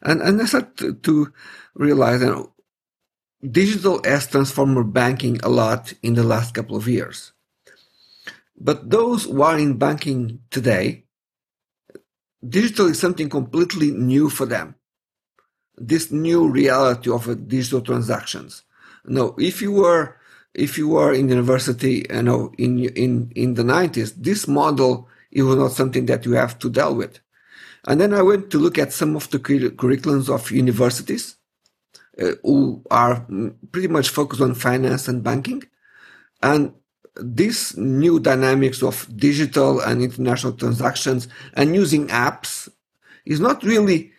And 0.03 0.20
and 0.20 0.40
I 0.40 0.46
started 0.46 1.03
to, 1.03 1.33
realize 1.74 2.20
that 2.20 2.48
digital 3.50 4.00
has 4.05 4.27
transformed 4.27 4.92
banking 4.92 5.40
a 5.42 5.48
lot 5.48 5.92
in 6.03 6.14
the 6.14 6.22
last 6.22 6.55
couple 6.55 6.77
of 6.77 6.88
years. 6.88 7.33
But 8.57 8.90
those 8.90 9.24
who 9.24 9.42
are 9.42 9.59
in 9.59 9.79
banking 9.79 10.40
today, 10.50 11.05
digital 12.46 12.87
is 12.87 13.00
something 13.00 13.29
completely 13.29 13.90
new 13.90 14.31
for 14.31 14.46
them. 14.46 14.77
This 15.77 16.12
new 16.12 16.48
reality 16.48 17.11
of 17.11 17.48
digital 17.48 17.81
transactions. 17.81 18.62
No, 19.07 19.35
if 19.38 19.61
you 19.61 19.73
were 19.73 20.17
if 20.55 20.79
you 20.79 20.88
were 20.88 21.12
in 21.12 21.29
university, 21.29 22.07
you 22.09 22.23
know, 22.23 22.53
in 22.59 22.79
in 22.81 23.33
in 23.35 23.55
the 23.55 23.62
90s, 23.62 24.14
this 24.17 24.47
model 24.49 25.09
it 25.31 25.43
was 25.43 25.57
not 25.57 25.73
something 25.73 26.07
that 26.07 26.25
you 26.25 26.33
have 26.33 26.59
to 26.61 26.71
deal 26.71 26.95
with. 26.95 27.19
And 27.87 28.01
then 28.01 28.14
I 28.14 28.23
went 28.23 28.51
to 28.51 28.59
look 28.59 28.79
at 28.79 28.93
some 28.93 29.17
of 29.17 29.29
the 29.31 29.38
curriculums 29.38 30.33
of 30.33 30.51
universities 30.51 31.37
uh, 32.21 32.33
who 32.43 32.83
are 32.90 33.27
pretty 33.73 33.88
much 33.88 34.09
focused 34.09 34.40
on 34.40 34.55
finance 34.55 35.09
and 35.09 35.23
banking. 35.23 35.64
And 36.43 36.73
this 37.17 37.77
new 37.77 38.21
dynamics 38.21 38.83
of 38.83 39.07
digital 39.17 39.81
and 39.81 40.03
international 40.03 40.55
transactions 40.55 41.29
and 41.53 41.75
using 41.75 42.09
apps 42.09 42.69
is 43.27 43.40
not 43.40 43.62
really 43.62 44.12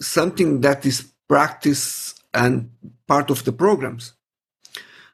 something 0.00 0.60
that 0.62 0.86
is 0.86 1.12
practiced 1.28 2.21
and 2.34 2.70
part 3.06 3.30
of 3.30 3.44
the 3.44 3.52
programs. 3.52 4.14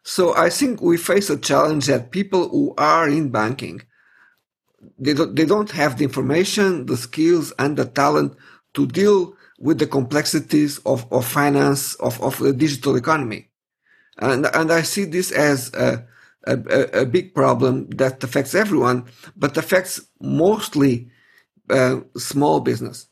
So 0.02 0.34
I 0.36 0.48
think 0.50 0.80
we 0.80 0.96
face 0.96 1.28
a 1.30 1.36
challenge 1.36 1.86
that 1.86 2.10
people 2.10 2.48
who 2.48 2.74
are 2.78 3.08
in 3.08 3.30
banking, 3.30 3.82
they 4.98 5.12
don't, 5.12 5.34
they 5.34 5.44
don't 5.44 5.70
have 5.72 5.98
the 5.98 6.04
information, 6.04 6.86
the 6.86 6.96
skills, 6.96 7.52
and 7.58 7.76
the 7.76 7.84
talent 7.84 8.36
to 8.74 8.86
deal 8.86 9.36
with 9.58 9.78
the 9.78 9.86
complexities 9.86 10.78
of, 10.86 11.10
of 11.12 11.26
finance, 11.26 11.94
of, 11.96 12.20
of 12.22 12.38
the 12.38 12.52
digital 12.52 12.96
economy. 12.96 13.48
And, 14.18 14.46
and 14.46 14.72
I 14.72 14.82
see 14.82 15.04
this 15.04 15.30
as 15.30 15.72
a, 15.74 16.06
a, 16.46 17.00
a 17.00 17.06
big 17.06 17.34
problem 17.34 17.88
that 17.90 18.22
affects 18.24 18.54
everyone, 18.54 19.06
but 19.36 19.56
affects 19.56 20.00
mostly 20.20 21.10
uh, 21.68 22.00
small 22.16 22.60
business, 22.60 23.08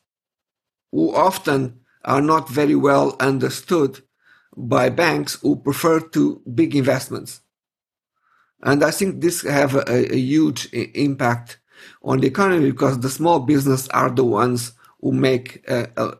who 0.91 1.13
often 1.13 1.79
are 2.07 2.21
not 2.21 2.49
very 2.49 2.73
well 2.73 3.15
understood 3.19 4.01
by 4.55 4.89
banks 4.89 5.35
who 5.41 5.57
prefer 5.57 5.99
to 5.99 6.41
big 6.55 6.75
investments. 6.75 7.41
And 8.63 8.83
I 8.83 8.89
think 8.91 9.21
this 9.21 9.43
have 9.43 9.75
a, 9.75 10.13
a 10.13 10.17
huge 10.17 10.73
impact 10.73 11.59
on 12.01 12.21
the 12.21 12.27
economy 12.27 12.71
because 12.71 12.99
the 13.01 13.09
small 13.09 13.41
business 13.41 13.87
are 13.89 14.09
the 14.09 14.23
ones 14.23 14.71
who 15.01 15.11
make 15.11 15.63
uh, 15.69 15.87
uh, 15.95 16.15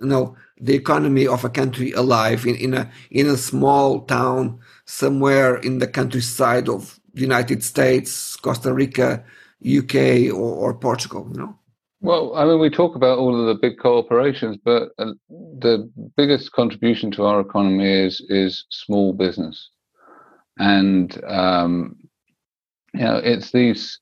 you 0.00 0.08
know 0.08 0.36
the 0.60 0.74
economy 0.74 1.26
of 1.26 1.44
a 1.44 1.50
country 1.50 1.92
alive 1.92 2.44
in, 2.46 2.56
in 2.56 2.74
a 2.74 2.90
in 3.12 3.28
a 3.28 3.36
small 3.36 4.00
town 4.00 4.58
somewhere 4.86 5.56
in 5.58 5.78
the 5.78 5.86
countryside 5.86 6.68
of 6.68 6.98
the 7.14 7.20
United 7.20 7.62
States, 7.62 8.34
Costa 8.36 8.72
Rica, 8.72 9.22
UK, 9.64 10.32
or, 10.32 10.54
or 10.62 10.74
Portugal. 10.74 11.28
You 11.30 11.38
know. 11.38 11.58
Well, 12.00 12.36
I 12.36 12.44
mean, 12.44 12.60
we 12.60 12.70
talk 12.70 12.94
about 12.94 13.18
all 13.18 13.38
of 13.40 13.46
the 13.46 13.60
big 13.60 13.78
corporations, 13.78 14.56
but 14.64 14.90
uh, 14.98 15.12
the 15.28 15.90
biggest 16.16 16.52
contribution 16.52 17.10
to 17.12 17.24
our 17.24 17.40
economy 17.40 17.90
is 17.90 18.20
is 18.28 18.66
small 18.70 19.12
business, 19.12 19.70
and 20.58 21.18
um, 21.26 21.96
you 22.94 23.00
know, 23.00 23.16
it's 23.18 23.52
these 23.52 23.98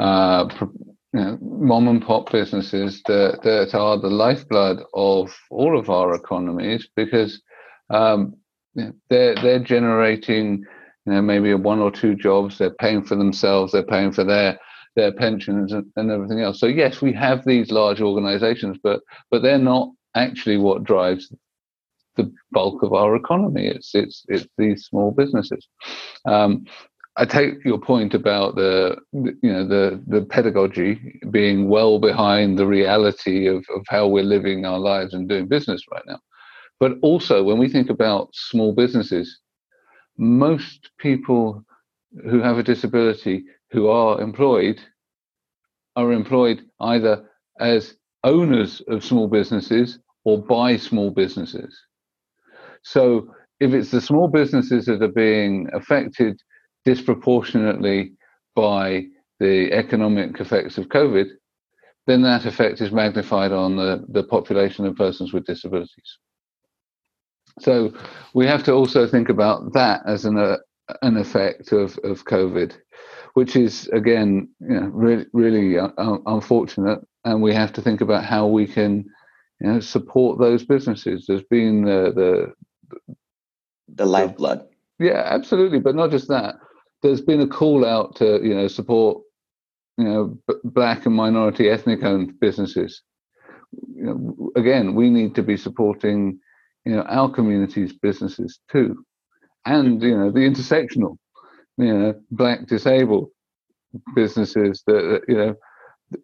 uh, 0.00 0.48
you 0.60 1.20
know, 1.20 1.38
mom 1.42 1.88
and 1.88 2.02
pop 2.02 2.30
businesses 2.32 3.02
that 3.06 3.40
that 3.44 3.74
are 3.74 3.98
the 3.98 4.10
lifeblood 4.10 4.80
of 4.94 5.34
all 5.50 5.78
of 5.78 5.90
our 5.90 6.14
economies 6.14 6.88
because 6.96 7.42
um, 7.90 8.34
they're 9.10 9.36
they're 9.36 9.64
generating 9.64 10.64
you 11.06 11.12
know 11.12 11.22
maybe 11.22 11.54
one 11.54 11.80
or 11.80 11.90
two 11.90 12.14
jobs. 12.14 12.58
They're 12.58 12.74
paying 12.80 13.04
for 13.04 13.16
themselves. 13.16 13.72
They're 13.72 13.82
paying 13.84 14.12
for 14.12 14.24
their 14.24 14.58
their 14.96 15.12
pensions 15.12 15.72
and, 15.72 15.86
and 15.96 16.10
everything 16.10 16.40
else. 16.40 16.60
So 16.60 16.66
yes, 16.66 17.00
we 17.00 17.12
have 17.12 17.44
these 17.44 17.70
large 17.70 18.00
organisations, 18.00 18.78
but 18.82 19.00
but 19.30 19.42
they're 19.42 19.58
not 19.58 19.90
actually 20.14 20.58
what 20.58 20.84
drives 20.84 21.32
the 22.16 22.32
bulk 22.50 22.82
of 22.82 22.92
our 22.92 23.16
economy. 23.16 23.66
It's 23.66 23.94
it's 23.94 24.24
it's 24.28 24.46
these 24.58 24.84
small 24.84 25.10
businesses. 25.10 25.66
Um, 26.26 26.64
I 27.16 27.26
take 27.26 27.64
your 27.64 27.78
point 27.78 28.14
about 28.14 28.54
the 28.56 28.96
you 29.14 29.52
know 29.52 29.66
the 29.66 30.02
the 30.06 30.22
pedagogy 30.22 31.20
being 31.30 31.68
well 31.68 31.98
behind 31.98 32.58
the 32.58 32.66
reality 32.66 33.46
of, 33.46 33.64
of 33.74 33.84
how 33.88 34.06
we're 34.06 34.24
living 34.24 34.64
our 34.64 34.78
lives 34.78 35.14
and 35.14 35.28
doing 35.28 35.46
business 35.46 35.82
right 35.90 36.04
now. 36.06 36.20
But 36.80 36.92
also 37.02 37.42
when 37.42 37.58
we 37.58 37.68
think 37.68 37.90
about 37.90 38.34
small 38.34 38.72
businesses, 38.72 39.38
most 40.16 40.90
people 40.98 41.64
who 42.28 42.40
have 42.40 42.58
a 42.58 42.62
disability 42.62 43.44
who 43.72 43.88
are 43.88 44.20
employed 44.20 44.80
are 45.96 46.12
employed 46.12 46.62
either 46.80 47.28
as 47.60 47.96
owners 48.24 48.80
of 48.88 49.04
small 49.04 49.28
businesses 49.28 49.98
or 50.24 50.42
by 50.42 50.76
small 50.76 51.10
businesses. 51.10 51.78
So 52.82 53.34
if 53.60 53.72
it's 53.72 53.90
the 53.90 54.00
small 54.00 54.28
businesses 54.28 54.86
that 54.86 55.02
are 55.02 55.08
being 55.08 55.68
affected 55.72 56.40
disproportionately 56.84 58.12
by 58.54 59.04
the 59.38 59.72
economic 59.72 60.40
effects 60.40 60.78
of 60.78 60.88
COVID, 60.88 61.26
then 62.06 62.22
that 62.22 62.46
effect 62.46 62.80
is 62.80 62.90
magnified 62.90 63.52
on 63.52 63.76
the, 63.76 64.04
the 64.08 64.24
population 64.24 64.86
of 64.86 64.96
persons 64.96 65.32
with 65.32 65.46
disabilities. 65.46 66.18
So 67.60 67.92
we 68.34 68.46
have 68.46 68.64
to 68.64 68.72
also 68.72 69.06
think 69.06 69.28
about 69.28 69.72
that 69.74 70.02
as 70.06 70.24
an, 70.24 70.38
uh, 70.38 70.56
an 71.02 71.16
effect 71.16 71.72
of, 71.72 71.98
of 72.02 72.24
COVID, 72.24 72.74
which 73.34 73.56
is, 73.56 73.88
again, 73.88 74.48
you 74.60 74.80
know, 74.80 74.86
really, 74.88 75.26
really 75.32 75.78
uh, 75.78 75.88
unfortunate. 76.26 77.00
And 77.24 77.40
we 77.40 77.54
have 77.54 77.72
to 77.74 77.82
think 77.82 78.00
about 78.00 78.24
how 78.24 78.46
we 78.46 78.66
can 78.66 79.04
you 79.60 79.72
know, 79.72 79.80
support 79.80 80.38
those 80.38 80.64
businesses. 80.64 81.24
There's 81.26 81.44
been 81.44 81.84
the, 81.84 82.52
the, 82.90 82.98
the 83.94 84.06
lifeblood. 84.06 84.66
Yeah, 84.98 85.22
absolutely. 85.24 85.80
But 85.80 85.94
not 85.94 86.10
just 86.10 86.28
that 86.28 86.56
there's 87.02 87.20
been 87.20 87.40
a 87.40 87.46
call 87.46 87.84
out 87.84 88.16
to 88.16 88.40
you 88.42 88.54
know 88.54 88.68
support 88.68 89.22
you 89.98 90.04
know 90.04 90.38
b- 90.48 90.54
black 90.64 91.04
and 91.04 91.14
minority 91.14 91.68
ethnic 91.68 92.02
owned 92.02 92.38
businesses 92.40 93.02
you 93.94 94.04
know, 94.04 94.50
again 94.56 94.94
we 94.94 95.10
need 95.10 95.34
to 95.34 95.42
be 95.42 95.56
supporting 95.56 96.38
you 96.84 96.92
know 96.92 97.02
our 97.02 97.30
communities 97.30 97.92
businesses 97.92 98.60
too 98.70 99.04
and 99.66 100.02
you 100.02 100.16
know 100.16 100.30
the 100.30 100.40
intersectional 100.40 101.16
you 101.78 101.92
know 101.92 102.14
black 102.30 102.66
disabled 102.66 103.28
businesses 104.14 104.82
that 104.86 105.22
you 105.28 105.36
know 105.36 105.54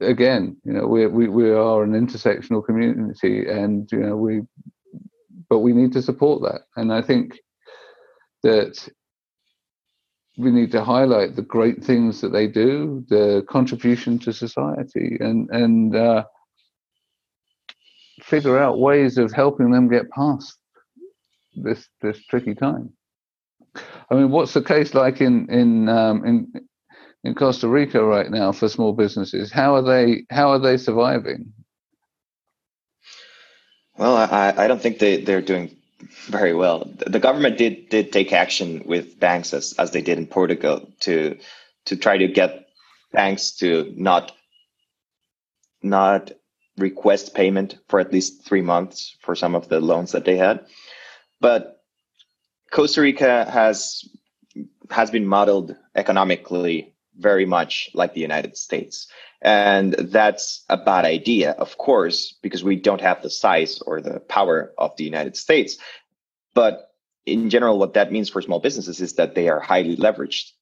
again 0.01 0.57
you 0.65 0.73
know 0.73 0.87
we 0.87 1.07
we, 1.07 1.29
we 1.29 1.51
are 1.51 1.83
an 1.83 1.93
intersectional 1.93 2.65
community 2.65 3.49
and 3.49 3.91
you 3.93 3.99
know 3.99 4.17
we 4.17 4.43
but 5.49 5.61
we 5.61 5.73
need 5.73 5.93
to 5.93 6.03
support 6.03 6.43
that 6.43 6.63
and 6.77 6.93
i 6.93 7.01
think 7.01 7.39
that 8.43 8.89
we 10.39 10.53
need 10.53 10.71
to 10.71 10.85
highlight 10.85 11.35
the 11.35 11.43
great 11.43 11.83
things 11.83 12.21
that 12.21 12.33
they 12.33 12.47
do, 12.47 13.05
the 13.09 13.45
contribution 13.49 14.19
to 14.21 14.33
society, 14.33 15.17
and 15.19 15.51
and 15.51 15.97
uh, 15.97 16.25
figure 18.23 18.57
out 18.57 18.79
ways 18.79 19.19
of 19.19 19.33
helping 19.33 19.73
them 19.73 19.89
get 19.89 20.09
past 20.11 20.57
this 21.57 21.89
this 22.01 22.25
tricky 22.27 22.55
time. 22.55 22.93
I 24.11 24.15
mean, 24.15 24.31
what's 24.31 24.55
the 24.55 24.63
case 24.63 24.95
like 24.95 25.21
in 25.21 25.49
in 25.51 25.89
um, 25.89 26.25
in 26.25 26.53
in 27.25 27.35
Costa 27.35 27.69
Rica 27.69 28.03
right 28.03 28.31
now 28.31 28.53
for 28.53 28.69
small 28.69 28.93
businesses? 28.93 29.53
How 29.53 29.75
are 29.75 29.83
they 29.83 30.25
how 30.31 30.51
are 30.51 30.59
they 30.59 30.77
surviving? 30.77 31.53
Well, 33.97 34.17
I, 34.17 34.55
I 34.57 34.69
don't 34.69 34.81
think 34.81 35.01
they, 35.01 35.23
they're 35.23 35.43
doing 35.43 35.77
very 36.27 36.55
well. 36.55 36.89
The 37.07 37.19
government 37.19 37.59
did 37.59 37.89
did 37.89 38.13
take 38.13 38.33
action 38.33 38.83
with 38.87 39.19
banks 39.19 39.53
as, 39.53 39.75
as 39.79 39.91
they 39.91 40.03
did 40.03 40.19
in 40.19 40.27
Portugal 40.27 40.89
to 41.01 41.37
to 41.87 41.97
try 41.97 42.17
to 42.19 42.29
get 42.29 42.69
banks 43.13 43.53
to 43.59 43.93
not 43.97 44.33
not 45.83 46.31
request 46.77 47.35
payment 47.35 47.77
for 47.89 47.99
at 47.99 48.13
least 48.13 48.45
three 48.45 48.63
months 48.63 49.17
for 49.21 49.35
some 49.35 49.57
of 49.57 49.69
the 49.69 49.81
loans 49.81 50.13
that 50.13 50.25
they 50.25 50.37
had. 50.37 50.65
But 51.41 51.78
Costa 52.71 53.01
Rica 53.01 53.45
has 53.51 54.05
has 54.91 55.11
been 55.11 55.27
modeled 55.27 55.77
economically 55.95 56.95
very 57.17 57.45
much 57.45 57.91
like 57.95 58.15
the 58.15 58.21
United 58.21 58.57
States. 58.57 59.09
And 59.41 59.93
that's 59.93 60.65
a 60.69 60.77
bad 60.77 61.05
idea, 61.05 61.53
of 61.53 61.79
course, 61.79 62.35
because 62.43 62.65
we 62.65 62.77
don't 62.77 63.01
have 63.01 63.23
the 63.23 63.31
size 63.31 63.81
or 63.81 64.01
the 64.01 64.21
power 64.21 64.73
of 64.79 64.97
the 64.97 65.05
United 65.05 65.37
States. 65.37 65.79
But 66.55 66.91
in 67.27 67.51
general, 67.51 67.79
what 67.79 67.95
that 67.95 68.11
means 68.11 68.29
for 68.29 68.43
small 68.43 68.61
businesses 68.61 69.01
is 69.01 69.15
that 69.15 69.35
they 69.35 69.49
are 69.49 69.61
highly 69.61 69.97
leveraged. 69.97 70.53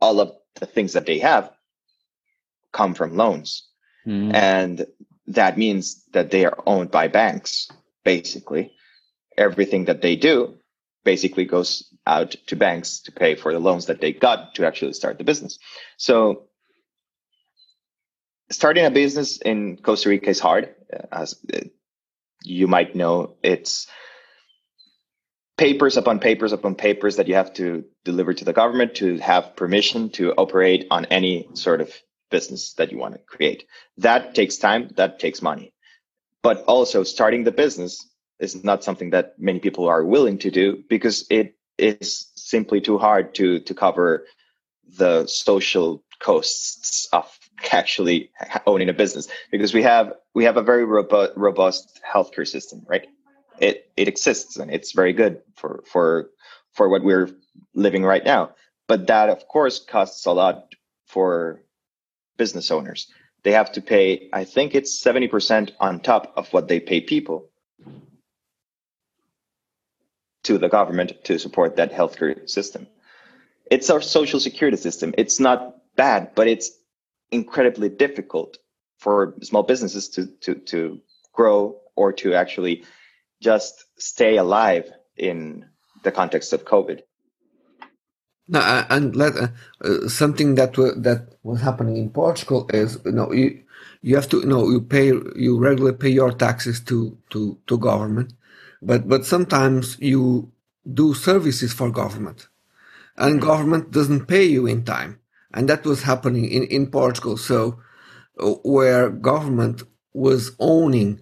All 0.00 0.20
of 0.20 0.32
the 0.54 0.66
things 0.66 0.94
that 0.94 1.06
they 1.06 1.18
have 1.20 1.50
come 2.72 2.94
from 2.94 3.16
loans. 3.16 3.66
Mm. 4.06 4.34
And 4.34 4.86
that 5.28 5.58
means 5.58 6.04
that 6.12 6.30
they 6.30 6.44
are 6.44 6.62
owned 6.66 6.90
by 6.90 7.08
banks, 7.08 7.70
basically. 8.04 8.72
Everything 9.36 9.86
that 9.86 10.02
they 10.02 10.16
do 10.16 10.58
basically 11.06 11.46
goes 11.46 11.90
out 12.06 12.32
to 12.48 12.56
banks 12.56 13.00
to 13.00 13.12
pay 13.12 13.34
for 13.34 13.52
the 13.52 13.58
loans 13.58 13.86
that 13.86 14.00
they 14.00 14.12
got 14.12 14.54
to 14.56 14.66
actually 14.66 14.92
start 14.92 15.16
the 15.16 15.24
business. 15.24 15.58
So 15.96 16.48
starting 18.50 18.84
a 18.84 18.90
business 18.90 19.38
in 19.38 19.78
Costa 19.78 20.10
Rica 20.10 20.28
is 20.28 20.40
hard. 20.40 20.74
Uh, 20.92 21.06
as 21.12 21.36
uh, 21.54 21.60
you 22.42 22.66
might 22.66 22.94
know, 22.94 23.36
it's 23.42 23.86
papers 25.56 25.96
upon 25.96 26.18
papers 26.18 26.52
upon 26.52 26.74
papers 26.74 27.16
that 27.16 27.28
you 27.28 27.34
have 27.34 27.52
to 27.54 27.84
deliver 28.04 28.34
to 28.34 28.44
the 28.44 28.52
government 28.52 28.96
to 28.96 29.18
have 29.18 29.56
permission 29.56 30.10
to 30.10 30.32
operate 30.34 30.86
on 30.90 31.06
any 31.06 31.48
sort 31.54 31.80
of 31.80 31.90
business 32.30 32.74
that 32.74 32.92
you 32.92 32.98
want 32.98 33.14
to 33.14 33.20
create. 33.20 33.64
That 33.98 34.34
takes 34.34 34.56
time, 34.58 34.90
that 34.96 35.18
takes 35.18 35.40
money. 35.40 35.72
But 36.42 36.64
also 36.64 37.04
starting 37.04 37.44
the 37.44 37.52
business 37.52 38.06
is 38.38 38.62
not 38.64 38.84
something 38.84 39.10
that 39.10 39.38
many 39.38 39.58
people 39.60 39.88
are 39.88 40.04
willing 40.04 40.38
to 40.38 40.50
do 40.50 40.82
because 40.88 41.26
it 41.30 41.56
is 41.78 42.30
simply 42.34 42.80
too 42.80 42.98
hard 42.98 43.34
to 43.34 43.60
to 43.60 43.74
cover 43.74 44.24
the 44.98 45.26
social 45.26 46.02
costs 46.20 47.08
of 47.12 47.38
actually 47.72 48.30
owning 48.66 48.88
a 48.88 48.92
business 48.92 49.28
because 49.50 49.74
we 49.74 49.82
have 49.82 50.12
we 50.34 50.44
have 50.44 50.56
a 50.56 50.62
very 50.62 50.84
robust 50.84 51.32
robust 51.36 52.00
healthcare 52.06 52.46
system 52.46 52.84
right? 52.88 53.06
It 53.58 53.90
it 53.96 54.08
exists 54.08 54.56
and 54.56 54.70
it's 54.70 54.92
very 54.92 55.12
good 55.12 55.40
for 55.56 55.82
for 55.86 56.30
for 56.72 56.88
what 56.88 57.02
we're 57.02 57.30
living 57.74 58.04
right 58.04 58.24
now. 58.24 58.54
But 58.86 59.06
that 59.06 59.28
of 59.30 59.48
course 59.48 59.78
costs 59.78 60.26
a 60.26 60.32
lot 60.32 60.74
for 61.06 61.62
business 62.36 62.70
owners. 62.70 63.08
They 63.42 63.52
have 63.52 63.72
to 63.72 63.80
pay 63.80 64.28
i 64.32 64.44
think 64.44 64.74
it's 64.74 65.00
70% 65.02 65.70
on 65.78 66.00
top 66.00 66.32
of 66.36 66.52
what 66.52 66.66
they 66.66 66.80
pay 66.80 67.00
people 67.00 67.48
to 70.46 70.58
the 70.58 70.68
government 70.68 71.12
to 71.24 71.38
support 71.38 71.76
that 71.76 71.92
healthcare 71.92 72.48
system. 72.48 72.86
It's 73.70 73.90
our 73.90 74.00
social 74.00 74.40
security 74.40 74.76
system. 74.76 75.14
It's 75.18 75.40
not 75.40 75.76
bad 75.96 76.34
but 76.34 76.46
it's 76.46 76.70
incredibly 77.30 77.88
difficult 77.88 78.58
for 78.98 79.34
small 79.42 79.62
businesses 79.62 80.08
to 80.10 80.26
to 80.42 80.54
to 80.54 81.00
grow 81.32 81.76
or 81.96 82.12
to 82.12 82.34
actually 82.34 82.84
just 83.42 83.84
stay 83.98 84.36
alive 84.36 84.90
in 85.16 85.64
the 86.02 86.12
context 86.12 86.52
of 86.52 86.64
COVID. 86.64 87.00
No, 88.48 88.60
and 88.60 89.16
let, 89.16 89.36
uh, 89.36 89.48
uh, 89.84 90.08
something 90.08 90.54
that 90.54 90.74
that 90.74 91.34
was 91.42 91.60
happening 91.60 91.96
in 91.96 92.10
Portugal 92.10 92.70
is 92.72 92.98
you 93.04 93.12
know 93.12 93.32
you 93.32 93.62
you 94.02 94.14
have 94.14 94.28
to 94.28 94.38
you 94.40 94.46
know 94.46 94.70
you 94.70 94.80
pay 94.80 95.06
you 95.06 95.58
regularly 95.58 95.96
pay 95.96 96.10
your 96.10 96.32
taxes 96.32 96.80
to 96.80 97.18
to 97.30 97.58
to 97.66 97.78
government, 97.78 98.32
but 98.82 99.08
but 99.08 99.24
sometimes 99.24 99.98
you 100.00 100.52
do 100.92 101.14
services 101.14 101.72
for 101.72 101.90
government, 101.90 102.48
and 103.16 103.36
mm-hmm. 103.36 103.48
government 103.48 103.90
doesn't 103.90 104.26
pay 104.26 104.44
you 104.44 104.66
in 104.66 104.84
time, 104.84 105.20
and 105.52 105.68
that 105.68 105.84
was 105.84 106.02
happening 106.02 106.44
in 106.44 106.64
in 106.64 106.90
Portugal. 106.90 107.36
So 107.36 107.80
uh, 108.38 108.50
where 108.62 109.10
government 109.10 109.82
was 110.12 110.52
owning 110.58 111.20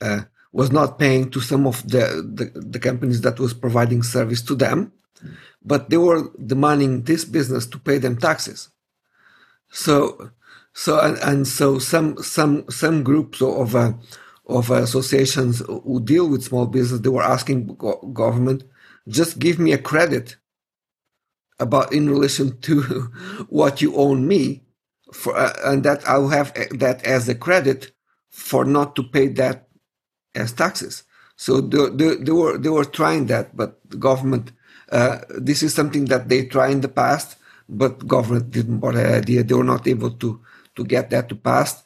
uh, 0.00 0.22
was 0.52 0.72
not 0.72 0.98
paying 0.98 1.30
to 1.30 1.40
some 1.40 1.66
of 1.66 1.82
the, 1.86 2.24
the, 2.34 2.60
the 2.60 2.78
companies 2.78 3.20
that 3.20 3.38
was 3.38 3.52
providing 3.52 4.02
service 4.02 4.40
to 4.40 4.54
them, 4.54 4.90
but 5.62 5.90
they 5.90 5.98
were 5.98 6.30
demanding 6.46 7.02
this 7.02 7.26
business 7.26 7.66
to 7.66 7.78
pay 7.78 7.98
them 7.98 8.16
taxes. 8.16 8.70
So, 9.70 10.30
so 10.72 10.98
and, 11.00 11.18
and 11.18 11.46
so 11.46 11.78
some 11.78 12.16
some 12.22 12.64
some 12.70 13.02
groups 13.02 13.42
of 13.42 13.74
uh, 13.76 13.92
of 14.46 14.70
associations 14.70 15.60
who 15.66 16.00
deal 16.04 16.28
with 16.28 16.44
small 16.44 16.66
business 16.66 17.00
they 17.00 17.10
were 17.10 17.22
asking 17.22 17.66
go- 17.76 18.00
government 18.14 18.64
just 19.08 19.38
give 19.38 19.58
me 19.58 19.72
a 19.72 19.78
credit 19.78 20.36
about 21.60 21.92
in 21.92 22.10
relation 22.10 22.58
to 22.60 22.82
what 23.50 23.82
you 23.82 23.94
own 23.96 24.26
me 24.28 24.62
for 25.12 25.36
uh, 25.36 25.52
and 25.64 25.84
that 25.84 26.06
I'll 26.08 26.28
have 26.28 26.54
that 26.78 27.04
as 27.04 27.28
a 27.28 27.34
credit 27.34 27.92
for 28.30 28.64
not 28.64 28.96
to 28.96 29.02
pay 29.02 29.28
that 29.28 29.68
as 30.34 30.52
taxes. 30.52 31.04
So 31.36 31.60
they, 31.60 31.88
they, 31.90 32.16
they 32.16 32.32
were 32.32 32.58
they 32.58 32.68
were 32.70 32.84
trying 32.84 33.26
that, 33.26 33.56
but 33.56 33.80
the 33.90 33.96
government. 33.96 34.52
Uh, 34.92 35.20
this 35.30 35.62
is 35.62 35.74
something 35.74 36.06
that 36.06 36.28
they 36.28 36.46
tried 36.46 36.72
in 36.72 36.80
the 36.82 36.88
past, 36.88 37.38
but 37.68 38.06
government 38.06 38.50
didn't 38.52 38.80
idea. 38.84 39.42
They 39.44 39.54
were 39.54 39.64
not 39.64 39.86
able 39.88 40.12
to 40.12 40.40
to 40.76 40.84
get 40.84 41.10
that 41.10 41.28
to 41.30 41.36
pass. 41.36 41.82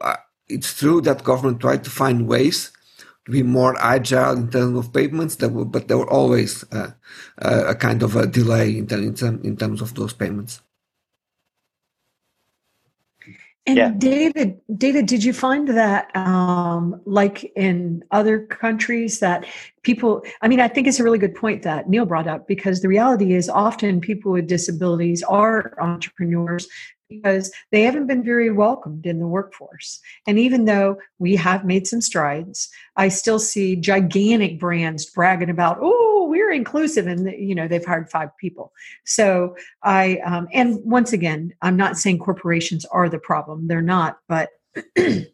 Uh, 0.00 0.16
it's 0.48 0.78
true 0.78 1.00
that 1.02 1.24
government 1.24 1.60
tried 1.60 1.84
to 1.84 1.90
find 1.90 2.26
ways 2.26 2.72
to 3.24 3.32
be 3.32 3.42
more 3.42 3.76
agile 3.80 4.36
in 4.36 4.50
terms 4.50 4.78
of 4.78 4.92
payments, 4.92 5.36
that 5.36 5.50
were, 5.50 5.64
but 5.64 5.88
there 5.88 5.98
were 5.98 6.10
always 6.10 6.64
uh, 6.72 6.92
uh, 7.42 7.64
a 7.66 7.74
kind 7.74 8.02
of 8.02 8.14
a 8.14 8.26
delay 8.26 8.78
in, 8.78 8.86
in, 8.90 9.40
in 9.44 9.56
terms 9.56 9.82
of 9.82 9.94
those 9.94 10.12
payments. 10.12 10.62
And 13.68 13.78
yeah. 13.78 13.90
David, 13.98 14.60
David, 14.76 15.06
did 15.06 15.24
you 15.24 15.32
find 15.32 15.66
that, 15.66 16.14
um, 16.14 17.00
like 17.04 17.50
in 17.56 18.04
other 18.12 18.46
countries, 18.46 19.18
that 19.18 19.44
people? 19.82 20.22
I 20.40 20.46
mean, 20.46 20.60
I 20.60 20.68
think 20.68 20.86
it's 20.86 21.00
a 21.00 21.02
really 21.02 21.18
good 21.18 21.34
point 21.34 21.64
that 21.64 21.88
Neil 21.88 22.06
brought 22.06 22.28
up 22.28 22.46
because 22.46 22.80
the 22.80 22.86
reality 22.86 23.34
is 23.34 23.48
often 23.48 24.00
people 24.00 24.30
with 24.30 24.46
disabilities 24.46 25.24
are 25.24 25.76
entrepreneurs 25.80 26.68
because 27.08 27.52
they 27.70 27.82
haven't 27.82 28.06
been 28.06 28.24
very 28.24 28.50
welcomed 28.50 29.06
in 29.06 29.18
the 29.18 29.26
workforce. 29.26 30.00
And 30.26 30.38
even 30.38 30.64
though 30.64 30.98
we 31.18 31.36
have 31.36 31.64
made 31.64 31.86
some 31.86 32.00
strides, 32.00 32.68
I 32.96 33.08
still 33.08 33.38
see 33.38 33.76
gigantic 33.76 34.58
brands 34.58 35.06
bragging 35.06 35.50
about, 35.50 35.78
oh, 35.80 36.26
we're 36.28 36.52
inclusive, 36.52 37.06
and 37.06 37.30
you 37.38 37.54
know 37.54 37.68
they've 37.68 37.84
hired 37.84 38.10
five 38.10 38.30
people. 38.38 38.72
So 39.04 39.56
I, 39.82 40.18
um, 40.26 40.48
and 40.52 40.78
once 40.84 41.12
again, 41.12 41.52
I'm 41.62 41.76
not 41.76 41.96
saying 41.96 42.18
corporations 42.18 42.84
are 42.86 43.08
the 43.08 43.18
problem; 43.18 43.68
they're 43.68 43.82
not, 43.82 44.18
but. 44.28 44.50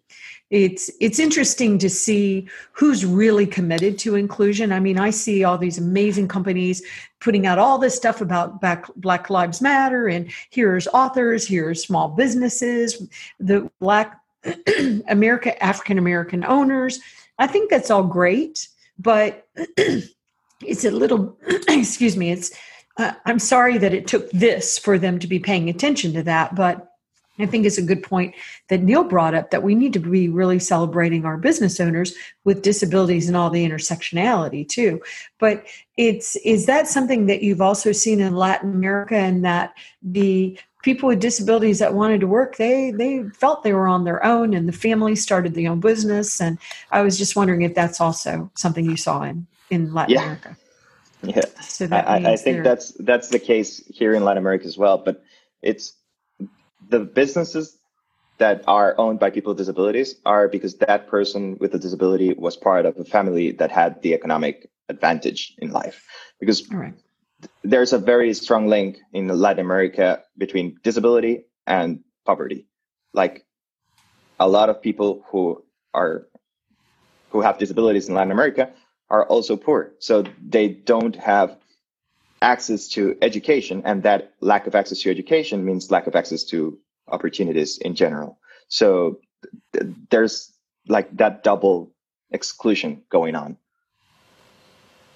it's 0.52 0.90
it's 1.00 1.18
interesting 1.18 1.78
to 1.78 1.88
see 1.88 2.46
who's 2.72 3.06
really 3.06 3.46
committed 3.46 3.98
to 4.00 4.16
inclusion. 4.16 4.70
I 4.70 4.80
mean, 4.80 4.98
I 4.98 5.08
see 5.08 5.44
all 5.44 5.56
these 5.56 5.78
amazing 5.78 6.28
companies 6.28 6.82
putting 7.20 7.46
out 7.46 7.58
all 7.58 7.78
this 7.78 7.96
stuff 7.96 8.20
about 8.20 8.60
Black, 8.60 9.30
Lives 9.30 9.62
Matter, 9.62 10.08
and 10.08 10.30
here's 10.50 10.86
authors, 10.88 11.46
here's 11.46 11.82
small 11.82 12.08
businesses, 12.08 13.08
the 13.40 13.70
Black 13.80 14.20
America 15.08 15.60
African 15.62 15.96
American 15.96 16.44
owners. 16.44 17.00
I 17.38 17.46
think 17.46 17.70
that's 17.70 17.90
all 17.90 18.04
great, 18.04 18.68
but 18.98 19.48
it's 19.56 20.84
a 20.84 20.90
little 20.90 21.38
excuse 21.66 22.16
me. 22.16 22.30
It's 22.30 22.52
uh, 22.98 23.12
I'm 23.24 23.38
sorry 23.38 23.78
that 23.78 23.94
it 23.94 24.06
took 24.06 24.30
this 24.32 24.78
for 24.78 24.98
them 24.98 25.18
to 25.20 25.26
be 25.26 25.38
paying 25.38 25.70
attention 25.70 26.12
to 26.12 26.22
that, 26.24 26.54
but 26.54 26.91
I 27.38 27.46
think 27.46 27.64
it's 27.64 27.78
a 27.78 27.82
good 27.82 28.02
point 28.02 28.34
that 28.68 28.82
Neil 28.82 29.04
brought 29.04 29.34
up 29.34 29.50
that 29.50 29.62
we 29.62 29.74
need 29.74 29.94
to 29.94 29.98
be 29.98 30.28
really 30.28 30.58
celebrating 30.58 31.24
our 31.24 31.38
business 31.38 31.80
owners 31.80 32.14
with 32.44 32.62
disabilities 32.62 33.26
and 33.26 33.36
all 33.36 33.48
the 33.48 33.66
intersectionality 33.66 34.68
too. 34.68 35.00
But 35.38 35.64
it's 35.96 36.36
is 36.36 36.66
that 36.66 36.88
something 36.88 37.26
that 37.26 37.42
you've 37.42 37.62
also 37.62 37.92
seen 37.92 38.20
in 38.20 38.36
Latin 38.36 38.72
America 38.72 39.16
and 39.16 39.44
that 39.44 39.72
the 40.02 40.58
people 40.82 41.08
with 41.08 41.20
disabilities 41.20 41.78
that 41.78 41.94
wanted 41.94 42.20
to 42.20 42.26
work 42.26 42.56
they 42.56 42.90
they 42.90 43.22
felt 43.30 43.62
they 43.62 43.72
were 43.72 43.88
on 43.88 44.04
their 44.04 44.24
own 44.24 44.52
and 44.52 44.68
the 44.68 44.72
family 44.72 45.14
started 45.14 45.54
their 45.54 45.70
own 45.70 45.80
business 45.80 46.40
and 46.40 46.58
I 46.90 47.02
was 47.02 47.16
just 47.16 47.36
wondering 47.36 47.62
if 47.62 47.74
that's 47.74 48.00
also 48.00 48.50
something 48.56 48.84
you 48.84 48.96
saw 48.96 49.22
in 49.22 49.46
in 49.70 49.94
Latin 49.94 50.14
yeah. 50.14 50.22
America. 50.22 50.56
Yeah, 51.24 51.44
so 51.60 51.86
I, 51.92 52.32
I 52.32 52.36
think 52.36 52.64
that's 52.64 52.90
that's 52.98 53.28
the 53.28 53.38
case 53.38 53.80
here 53.86 54.12
in 54.12 54.24
Latin 54.24 54.42
America 54.42 54.66
as 54.66 54.76
well. 54.76 54.98
But 54.98 55.22
it's 55.62 55.94
the 56.92 57.00
businesses 57.00 57.78
that 58.38 58.62
are 58.66 58.94
owned 58.98 59.18
by 59.18 59.30
people 59.30 59.50
with 59.50 59.58
disabilities 59.58 60.16
are 60.24 60.46
because 60.46 60.76
that 60.78 61.08
person 61.08 61.56
with 61.58 61.74
a 61.74 61.78
disability 61.78 62.34
was 62.34 62.56
part 62.56 62.86
of 62.86 62.96
a 62.98 63.04
family 63.04 63.52
that 63.52 63.70
had 63.70 64.00
the 64.02 64.12
economic 64.14 64.70
advantage 64.88 65.54
in 65.58 65.70
life. 65.70 66.04
Because 66.38 66.68
right. 66.70 66.94
there's 67.64 67.92
a 67.92 67.98
very 67.98 68.34
strong 68.34 68.68
link 68.68 68.98
in 69.12 69.28
Latin 69.28 69.64
America 69.64 70.22
between 70.36 70.76
disability 70.82 71.46
and 71.66 72.00
poverty. 72.26 72.66
Like 73.14 73.46
a 74.38 74.48
lot 74.48 74.68
of 74.68 74.82
people 74.82 75.24
who 75.30 75.64
are 75.94 76.26
who 77.30 77.40
have 77.40 77.56
disabilities 77.58 78.08
in 78.08 78.14
Latin 78.14 78.32
America 78.32 78.70
are 79.08 79.24
also 79.26 79.56
poor. 79.56 79.92
So 79.98 80.24
they 80.46 80.68
don't 80.68 81.16
have 81.16 81.56
access 82.42 82.88
to 82.88 83.16
education 83.22 83.82
and 83.84 84.02
that 84.02 84.34
lack 84.40 84.66
of 84.66 84.74
access 84.74 85.00
to 85.00 85.10
education 85.10 85.64
means 85.64 85.90
lack 85.90 86.06
of 86.06 86.16
access 86.16 86.44
to 86.44 86.78
opportunities 87.08 87.78
in 87.78 87.94
general. 87.94 88.38
So 88.68 89.20
th- 89.72 89.94
there's 90.10 90.52
like 90.88 91.16
that 91.16 91.42
double 91.42 91.92
exclusion 92.30 93.02
going 93.10 93.36
on. 93.36 93.56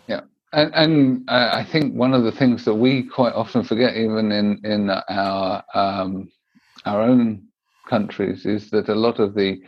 Yeah. 0.07 0.21
And, 0.53 0.75
and 0.75 1.31
i 1.31 1.65
think 1.65 1.95
one 1.95 2.15
of 2.15 2.23
the 2.23 2.31
things 2.31 2.65
that 2.65 2.75
we 2.75 3.03
quite 3.03 3.35
often 3.35 3.65
forget 3.65 3.97
even 3.97 4.31
in 4.31 4.61
in 4.65 4.91
our 4.91 5.65
um, 5.75 6.31
our 6.85 7.03
own 7.03 7.49
countries 7.89 8.47
is 8.47 8.71
that 8.71 8.89
a 8.89 8.95
lot 8.95 9.19
of 9.19 9.35
the 9.35 9.61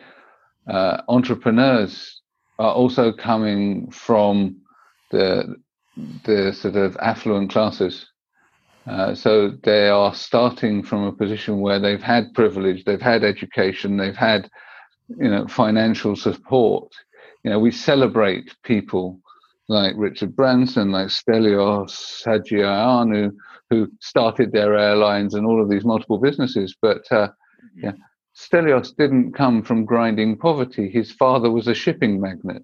uh, 0.69 1.03
entrepreneurs 1.09 2.23
are 2.59 2.73
also 2.73 3.13
coming 3.13 3.91
from 3.91 4.61
the 5.11 5.57
the 6.25 6.53
sort 6.53 6.77
of 6.77 6.97
affluent 7.01 7.51
classes. 7.51 8.07
Uh, 8.87 9.15
so 9.15 9.51
they 9.65 9.89
are 9.89 10.15
starting 10.15 10.83
from 10.83 11.05
a 11.05 11.13
position 11.13 11.61
where 11.61 11.79
they've 11.79 12.03
had 12.03 12.33
privilege, 12.35 12.85
they've 12.85 13.03
had 13.03 13.23
education, 13.23 13.97
they've 13.97 14.17
had, 14.17 14.49
you 15.09 15.29
know, 15.29 15.47
financial 15.47 16.17
support. 16.17 16.91
You 17.45 17.51
know, 17.51 17.59
we 17.59 17.71
celebrate 17.71 18.55
people 18.63 19.21
like 19.69 19.95
Richard 19.97 20.35
Branson, 20.35 20.91
like 20.91 21.09
Stelios 21.09 22.25
Haji-Ioannou, 22.25 23.33
who 23.69 23.93
started 24.01 24.53
their 24.53 24.79
airlines 24.79 25.35
and 25.35 25.47
all 25.47 25.63
of 25.63 25.69
these 25.69 25.85
multiple 25.85 26.19
businesses. 26.19 26.75
But 26.81 27.11
uh, 27.13 27.29
yeah, 27.77 27.93
Stelios 28.35 28.97
didn't 28.97 29.35
come 29.35 29.63
from 29.63 29.85
grinding 29.85 30.39
poverty. 30.39 30.89
His 30.89 31.13
father 31.13 31.51
was 31.51 31.69
a 31.69 31.75
shipping 31.75 32.21
magnate. 32.21 32.63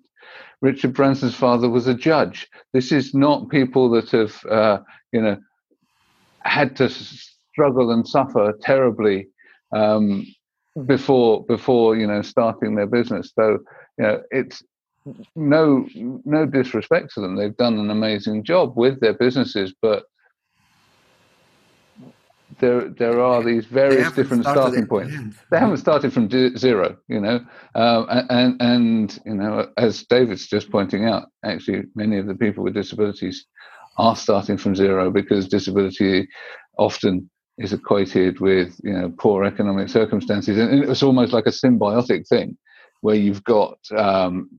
Richard 0.64 0.94
Branson's 0.94 1.34
father 1.34 1.68
was 1.68 1.86
a 1.86 1.94
judge. 1.94 2.48
This 2.72 2.90
is 2.90 3.12
not 3.12 3.50
people 3.50 3.90
that 3.90 4.08
have, 4.12 4.42
uh, 4.46 4.78
you 5.12 5.20
know, 5.20 5.36
had 6.40 6.74
to 6.76 6.88
struggle 6.88 7.90
and 7.90 8.08
suffer 8.08 8.54
terribly 8.62 9.28
um, 9.76 10.26
before 10.86 11.44
before 11.44 11.96
you 11.96 12.06
know 12.06 12.22
starting 12.22 12.76
their 12.76 12.86
business. 12.86 13.30
So 13.38 13.58
you 13.98 14.04
know, 14.04 14.22
it's 14.30 14.62
no 15.36 15.86
no 16.24 16.46
disrespect 16.46 17.12
to 17.12 17.20
them. 17.20 17.36
They've 17.36 17.56
done 17.58 17.78
an 17.78 17.90
amazing 17.90 18.44
job 18.44 18.72
with 18.74 19.00
their 19.00 19.12
businesses, 19.12 19.74
but 19.82 20.04
there 22.58 22.88
there 22.88 23.20
are 23.20 23.42
these 23.42 23.66
various 23.66 24.12
different 24.12 24.44
starting 24.44 24.86
points. 24.86 25.14
They 25.50 25.58
haven't 25.58 25.78
started 25.78 26.12
from 26.12 26.28
zero, 26.56 26.96
you 27.08 27.20
know, 27.20 27.44
um, 27.74 28.06
and 28.30 28.60
and 28.60 29.18
you 29.24 29.34
know, 29.34 29.68
as 29.76 30.04
David's 30.04 30.46
just 30.46 30.70
pointing 30.70 31.06
out, 31.06 31.28
actually, 31.44 31.84
many 31.94 32.18
of 32.18 32.26
the 32.26 32.34
people 32.34 32.64
with 32.64 32.74
disabilities 32.74 33.46
are 33.96 34.16
starting 34.16 34.56
from 34.56 34.74
zero 34.74 35.10
because 35.10 35.48
disability 35.48 36.28
often 36.78 37.30
is 37.58 37.72
equated 37.72 38.40
with 38.40 38.80
you 38.82 38.92
know 38.92 39.12
poor 39.18 39.44
economic 39.44 39.88
circumstances, 39.88 40.58
and 40.58 40.84
it's 40.84 41.02
almost 41.02 41.32
like 41.32 41.46
a 41.46 41.50
symbiotic 41.50 42.26
thing 42.28 42.56
where 43.00 43.16
you've 43.16 43.44
got 43.44 43.78
um, 43.96 44.50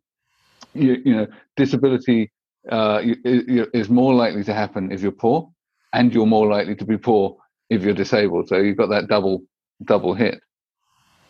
you, 0.73 1.01
you 1.03 1.15
know 1.15 1.27
disability 1.55 2.31
uh, 2.71 3.01
is 3.03 3.89
more 3.89 4.13
likely 4.13 4.43
to 4.43 4.53
happen 4.53 4.91
if 4.91 5.01
you're 5.01 5.12
poor, 5.12 5.49
and 5.93 6.13
you're 6.13 6.25
more 6.25 6.47
likely 6.47 6.75
to 6.75 6.86
be 6.86 6.97
poor 6.97 7.38
if 7.69 7.84
you're 7.84 7.93
disabled. 7.93 8.47
So 8.47 8.58
you've 8.58 8.78
got 8.78 8.89
that 8.89 9.08
double 9.08 9.43
double 9.84 10.13
hit. 10.13 10.39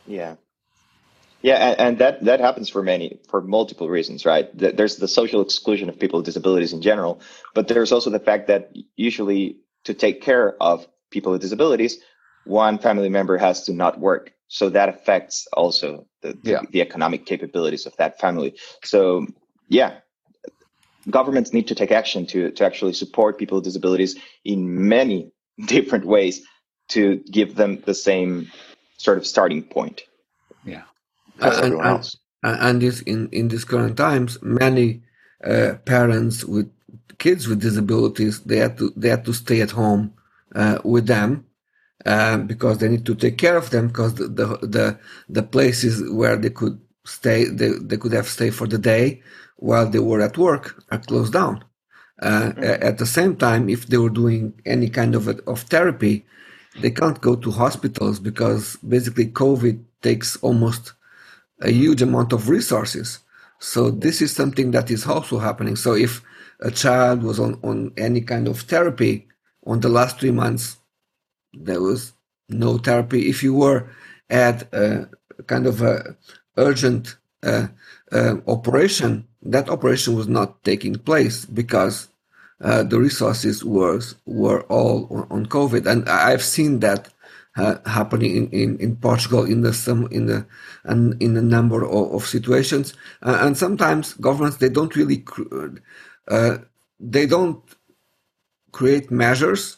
Yeah. 0.07 0.35
Yeah, 1.41 1.57
and, 1.57 1.79
and, 1.79 1.97
that 1.99 2.25
that 2.25 2.39
happens 2.39 2.69
for 2.69 2.81
many 2.81 3.19
for 3.29 3.39
multiple 3.39 3.87
reasons, 3.87 4.25
right? 4.25 4.49
There's 4.57 4.95
the 4.95 5.07
social 5.07 5.41
exclusion 5.41 5.89
of 5.89 5.99
people 5.99 6.17
with 6.17 6.25
disabilities 6.25 6.73
in 6.73 6.81
general, 6.81 7.21
but 7.53 7.67
there's 7.67 7.91
also 7.91 8.09
the 8.09 8.19
fact 8.19 8.47
that 8.47 8.71
usually 8.95 9.57
to 9.83 9.93
take 9.93 10.23
care 10.23 10.55
of 10.59 10.87
people 11.11 11.31
with 11.31 11.41
disabilities, 11.41 11.99
one 12.45 12.79
family 12.79 13.09
member 13.09 13.37
has 13.37 13.63
to 13.65 13.73
not 13.73 13.99
work, 13.99 14.33
so 14.47 14.69
that 14.69 14.89
affects 14.89 15.47
also 15.53 16.07
the 16.23 16.35
yeah. 16.41 16.61
the, 16.61 16.67
the 16.71 16.81
economic 16.81 17.27
capabilities 17.27 17.85
of 17.85 17.95
that 17.97 18.19
family. 18.19 18.55
So 18.83 19.27
yeah, 19.69 19.99
governments 21.11 21.53
need 21.53 21.67
to 21.67 21.75
take 21.75 21.91
action 21.91 22.25
to 22.27 22.49
to 22.51 22.65
actually 22.65 22.93
support 22.93 23.37
people 23.37 23.57
with 23.57 23.65
disabilities 23.65 24.17
in 24.43 24.87
many 24.87 25.31
different 25.65 26.05
ways 26.05 26.41
to 26.89 27.17
give 27.31 27.55
them 27.55 27.81
the 27.85 27.93
same 27.93 28.51
sort 28.97 29.17
of 29.17 29.25
starting 29.25 29.63
point. 29.63 30.03
Yeah, 30.63 30.83
as 31.41 31.57
and, 31.57 31.65
everyone 31.65 31.87
else. 31.87 32.17
And 32.43 32.81
this 32.81 33.01
in 33.01 33.29
in 33.29 33.47
these 33.47 33.65
current 33.65 33.97
times, 33.97 34.37
many 34.41 35.01
uh, 35.43 35.75
parents 35.85 36.45
with 36.45 36.71
kids 37.17 37.47
with 37.47 37.61
disabilities 37.61 38.41
they 38.41 38.57
had 38.57 38.77
to 38.77 38.93
they 38.95 39.09
had 39.09 39.25
to 39.25 39.33
stay 39.33 39.61
at 39.61 39.71
home 39.71 40.13
uh, 40.53 40.79
with 40.83 41.07
them, 41.07 41.45
um, 42.05 42.47
because 42.47 42.77
they 42.77 42.89
need 42.89 43.05
to 43.05 43.15
take 43.15 43.37
care 43.37 43.57
of 43.57 43.69
them 43.71 43.87
because 43.87 44.15
the, 44.15 44.27
the, 44.27 44.45
the 44.61 44.99
the 45.29 45.43
places 45.43 46.03
where 46.11 46.35
they 46.37 46.49
could 46.49 46.79
stay 47.05 47.45
they, 47.45 47.69
they 47.69 47.97
could 47.97 48.13
have 48.13 48.27
stay 48.27 48.49
for 48.49 48.67
the 48.67 48.77
day 48.77 49.21
while 49.57 49.89
they 49.89 49.99
were 49.99 50.21
at 50.21 50.37
work 50.37 50.83
are 50.91 50.99
closed 50.99 51.33
down. 51.33 51.63
Uh, 52.21 52.51
mm-hmm. 52.51 52.63
At 52.63 52.97
the 52.97 53.05
same 53.05 53.35
time, 53.35 53.69
if 53.69 53.87
they 53.87 53.97
were 53.97 54.09
doing 54.09 54.53
any 54.65 54.89
kind 54.89 55.15
of 55.15 55.27
of 55.27 55.61
therapy, 55.61 56.25
they 56.81 56.91
can't 56.91 57.21
go 57.21 57.35
to 57.35 57.51
hospitals 57.51 58.19
because 58.19 58.77
basically 58.77 59.27
COVID 59.27 59.83
takes 60.01 60.35
almost 60.37 60.93
a 61.61 61.71
huge 61.71 62.01
amount 62.01 62.33
of 62.33 62.49
resources. 62.49 63.19
So 63.59 63.89
this 63.89 64.21
is 64.21 64.35
something 64.35 64.71
that 64.71 64.91
is 64.91 65.07
also 65.07 65.39
happening. 65.39 65.75
So 65.75 65.93
if 65.93 66.21
a 66.59 66.71
child 66.71 67.23
was 67.23 67.39
on, 67.39 67.59
on 67.63 67.93
any 67.97 68.21
kind 68.21 68.47
of 68.47 68.61
therapy 68.61 69.27
on 69.65 69.79
the 69.79 69.89
last 69.89 70.19
three 70.19 70.31
months, 70.31 70.77
there 71.53 71.81
was 71.81 72.13
no 72.49 72.77
therapy. 72.77 73.29
If 73.29 73.41
you 73.43 73.53
were 73.53 73.89
at 74.29 74.73
a 74.73 75.09
kind 75.47 75.67
of 75.67 75.81
a 75.81 76.15
urgent 76.57 77.15
uh, 77.43 77.67
uh, 78.11 78.35
operation, 78.47 79.27
that 79.45 79.69
operation 79.69 80.15
was 80.15 80.27
not 80.27 80.63
taking 80.63 80.95
place 80.95 81.45
because 81.45 82.09
uh, 82.61 82.83
the 82.83 82.99
resources 82.99 83.63
were 83.63 84.01
were 84.25 84.63
all 84.63 85.27
on, 85.29 85.45
COVID, 85.45 85.85
and 85.85 86.07
I've 86.09 86.43
seen 86.43 86.79
that 86.79 87.09
uh, 87.57 87.75
happening 87.85 88.35
in, 88.35 88.49
in, 88.49 88.79
in 88.79 88.95
Portugal 88.95 89.43
in 89.43 89.61
the 89.61 89.73
some 89.73 90.07
in 90.07 90.25
the 90.25 90.45
and 90.83 91.21
in 91.21 91.37
a 91.37 91.41
number 91.41 91.85
of, 91.85 92.13
of 92.13 92.25
situations, 92.25 92.93
uh, 93.21 93.39
and 93.41 93.57
sometimes 93.57 94.13
governments 94.13 94.57
they 94.57 94.69
don't 94.69 94.95
really 94.95 95.23
uh, 96.27 96.57
they 96.99 97.25
don't 97.25 97.61
create 98.71 99.11
measures 99.11 99.77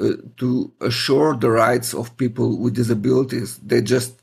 uh, 0.00 0.12
to 0.36 0.72
assure 0.80 1.36
the 1.36 1.50
rights 1.50 1.94
of 1.94 2.16
people 2.16 2.58
with 2.58 2.74
disabilities. 2.74 3.58
They 3.58 3.80
just 3.80 4.20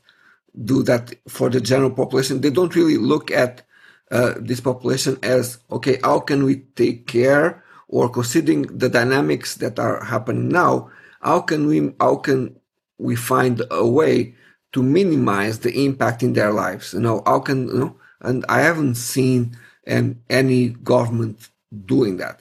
do 0.64 0.82
that 0.84 1.14
for 1.28 1.50
the 1.50 1.60
general 1.60 1.90
population. 1.90 2.40
They 2.40 2.50
don't 2.50 2.74
really 2.74 2.98
look 2.98 3.30
at 3.30 3.65
uh, 4.10 4.34
this 4.38 4.60
population 4.60 5.18
as 5.22 5.58
okay, 5.70 5.98
how 6.02 6.20
can 6.20 6.44
we 6.44 6.56
take 6.76 7.06
care 7.06 7.62
or 7.88 8.08
considering 8.08 8.62
the 8.62 8.88
dynamics 8.88 9.56
that 9.56 9.78
are 9.78 10.04
happening 10.04 10.48
now, 10.48 10.90
how 11.20 11.40
can 11.40 11.66
we 11.66 11.92
how 12.00 12.16
can 12.16 12.56
we 12.98 13.16
find 13.16 13.62
a 13.70 13.86
way 13.86 14.34
to 14.72 14.82
minimize 14.82 15.60
the 15.60 15.84
impact 15.84 16.22
in 16.22 16.32
their 16.32 16.52
lives? 16.52 16.92
You 16.92 17.00
know, 17.00 17.22
how 17.26 17.40
can 17.40 17.68
you 17.68 17.78
know? 17.78 17.96
And 18.20 18.44
I 18.48 18.60
haven't 18.60 18.96
seen 18.96 19.56
um, 19.88 20.20
any 20.30 20.70
government 20.70 21.50
doing 21.84 22.16
that. 22.18 22.40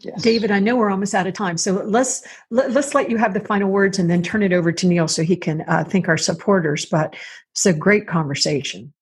Yes. 0.00 0.22
David, 0.22 0.52
I 0.52 0.60
know 0.60 0.76
we're 0.76 0.90
almost 0.90 1.14
out 1.14 1.26
of 1.26 1.34
time, 1.34 1.56
so 1.56 1.72
let's 1.72 2.22
let, 2.50 2.66
us 2.66 2.70
let 2.72 2.76
us 2.76 2.94
let 2.94 3.10
you 3.10 3.16
have 3.16 3.34
the 3.34 3.40
final 3.40 3.68
words 3.68 3.98
and 3.98 4.08
then 4.08 4.22
turn 4.22 4.44
it 4.44 4.52
over 4.52 4.70
to 4.70 4.86
Neil 4.86 5.08
so 5.08 5.22
he 5.24 5.34
can 5.34 5.62
uh, 5.66 5.82
thank 5.82 6.06
our 6.06 6.16
supporters. 6.16 6.86
But 6.86 7.16
it's 7.50 7.66
a 7.66 7.72
great 7.72 8.06
conversation. 8.06 8.92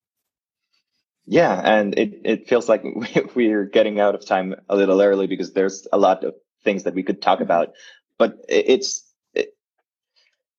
Yeah, 1.26 1.60
and 1.62 1.98
it, 1.98 2.20
it 2.24 2.48
feels 2.48 2.68
like 2.68 2.82
we're 3.34 3.66
getting 3.66 4.00
out 4.00 4.14
of 4.14 4.24
time 4.24 4.54
a 4.70 4.76
little 4.76 5.02
early 5.02 5.26
because 5.26 5.52
there's 5.52 5.86
a 5.92 5.98
lot 5.98 6.24
of 6.24 6.34
things 6.64 6.84
that 6.84 6.94
we 6.94 7.02
could 7.02 7.20
talk 7.20 7.40
about. 7.40 7.72
But 8.16 8.36
it's, 8.48 9.04
it, 9.34 9.50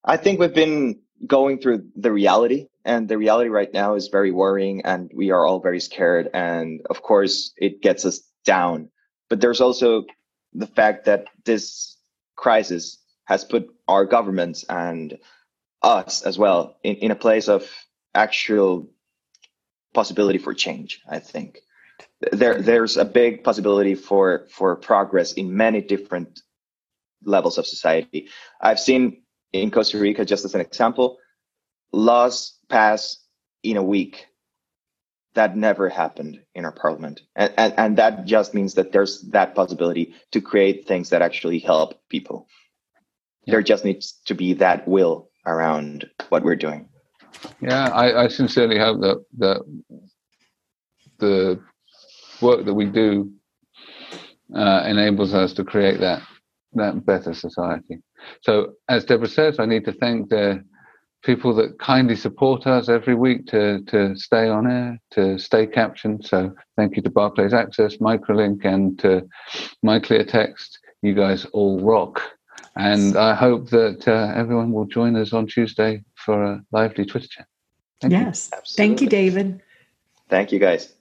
I 0.06 0.18
think 0.18 0.40
we've 0.40 0.54
been 0.54 1.00
going 1.26 1.60
through 1.60 1.88
the 1.96 2.12
reality, 2.12 2.68
and 2.86 3.10
the 3.10 3.18
reality 3.18 3.50
right 3.50 3.74
now 3.74 3.96
is 3.96 4.10
very 4.10 4.32
worrying, 4.32 4.82
and 4.86 5.10
we 5.16 5.32
are 5.32 5.48
all 5.48 5.62
very 5.62 5.80
scared. 5.80 6.30
And 6.34 6.82
of 6.92 7.02
course, 7.02 7.54
it 7.58 7.82
gets 7.82 8.06
us 8.06 8.20
down. 8.46 8.90
But 9.30 9.42
there's 9.42 9.62
also 9.62 10.06
the 10.58 10.68
fact 10.68 11.06
that 11.06 11.28
this 11.46 11.98
crisis 12.36 12.98
has 13.26 13.44
put 13.44 13.70
our 13.88 14.06
governments 14.06 14.66
and 14.70 15.18
us 15.82 16.24
as 16.24 16.38
well 16.38 16.78
in, 16.84 16.96
in 16.96 17.12
a 17.12 17.16
place 17.16 17.48
of 17.48 17.70
actual 18.16 18.90
possibility 19.94 20.38
for 20.40 20.54
change 20.54 21.02
i 21.10 21.20
think. 21.20 21.60
There 22.32 22.62
there's 22.62 22.98
a 22.98 23.06
big 23.06 23.44
possibility 23.44 23.96
for 23.96 24.48
for 24.50 24.76
progress 24.76 25.34
in 25.34 25.56
many 25.56 25.82
different 25.82 26.42
levels 27.24 27.58
of 27.58 27.66
society. 27.66 28.30
I've 28.62 28.80
seen 28.80 29.24
in 29.54 29.72
costa 29.72 29.98
rica 29.98 30.26
just 30.26 30.46
as 30.46 30.54
an 30.56 30.62
example 30.62 31.18
laws 31.92 32.58
pass 32.70 33.18
in 33.64 33.78
a 33.78 33.84
week 33.84 34.28
that 35.38 35.56
never 35.56 35.88
happened 35.88 36.42
in 36.56 36.66
our 36.66 36.72
parliament. 36.72 37.22
And, 37.36 37.54
and, 37.58 37.74
and 37.78 37.98
that 37.98 38.26
just 38.26 38.56
means 38.56 38.74
that 38.74 38.92
there's 38.92 39.22
that 39.30 39.54
possibility 39.54 40.16
to 40.32 40.42
create 40.42 40.88
things 40.88 41.12
that 41.12 41.22
actually 41.22 41.60
help 41.60 42.02
people. 42.10 42.48
Yeah. 43.46 43.54
There 43.54 43.62
just 43.62 43.86
needs 43.86 44.20
to 44.26 44.34
be 44.34 44.54
that 44.54 44.88
will 44.88 45.30
around 45.46 46.10
what 46.30 46.44
we're 46.44 46.56
doing. 46.56 46.90
Yeah, 47.62 47.90
I, 47.90 48.24
I 48.24 48.28
sincerely 48.30 48.80
hope 48.80 49.00
that, 49.02 49.24
that 49.38 49.62
the 51.20 51.62
work 52.42 52.66
that 52.66 52.74
we 52.74 52.86
do 52.86 53.32
uh, 54.56 54.84
enables 54.88 55.36
us 55.36 55.54
to 55.54 55.64
create 55.64 56.00
that 56.00 56.24
that 56.74 57.06
better 57.06 57.34
society. 57.34 58.00
So, 58.42 58.74
as 58.90 59.06
Deborah 59.06 59.28
says, 59.28 59.60
I 59.60 59.66
need 59.66 59.86
to 59.86 59.94
thank 59.94 60.30
the 60.30 60.64
people 61.24 61.54
that 61.56 61.80
kindly 61.80 62.16
support 62.16 62.68
us 62.68 62.90
every 62.90 63.16
week 63.16 63.48
to, 63.48 63.82
to 63.82 64.16
stay 64.16 64.48
on 64.48 64.70
air, 64.70 65.00
to 65.12 65.38
stay 65.38 65.68
captioned. 65.68 66.26
So 66.26 66.54
thank 66.76 66.96
you 66.96 67.02
to 67.02 67.10
Barclays 67.10 67.54
Access, 67.54 67.98
Microlink, 67.98 68.66
and 68.66 68.98
to 69.00 69.28
MyClearText. 69.86 70.78
You 71.02 71.14
guys 71.14 71.46
all 71.46 71.80
rock. 71.80 72.22
And 72.76 73.18
I 73.18 73.34
hope 73.34 73.70
that 73.72 74.08
uh, 74.08 74.34
everyone 74.36 74.72
will 74.72 74.86
join 74.86 75.16
us 75.16 75.34
on 75.34 75.48
Tuesday 75.48 76.04
for 76.16 76.44
a 76.44 76.64
lively 76.72 77.06
Twitter 77.06 77.28
chat. 77.28 77.48
Thank 78.02 78.14
yes. 78.14 78.50
You. 78.54 78.60
Thank 78.76 79.02
you, 79.02 79.08
David. 79.08 79.62
Thank 80.30 80.52
you, 80.52 80.60
guys. 80.60 80.94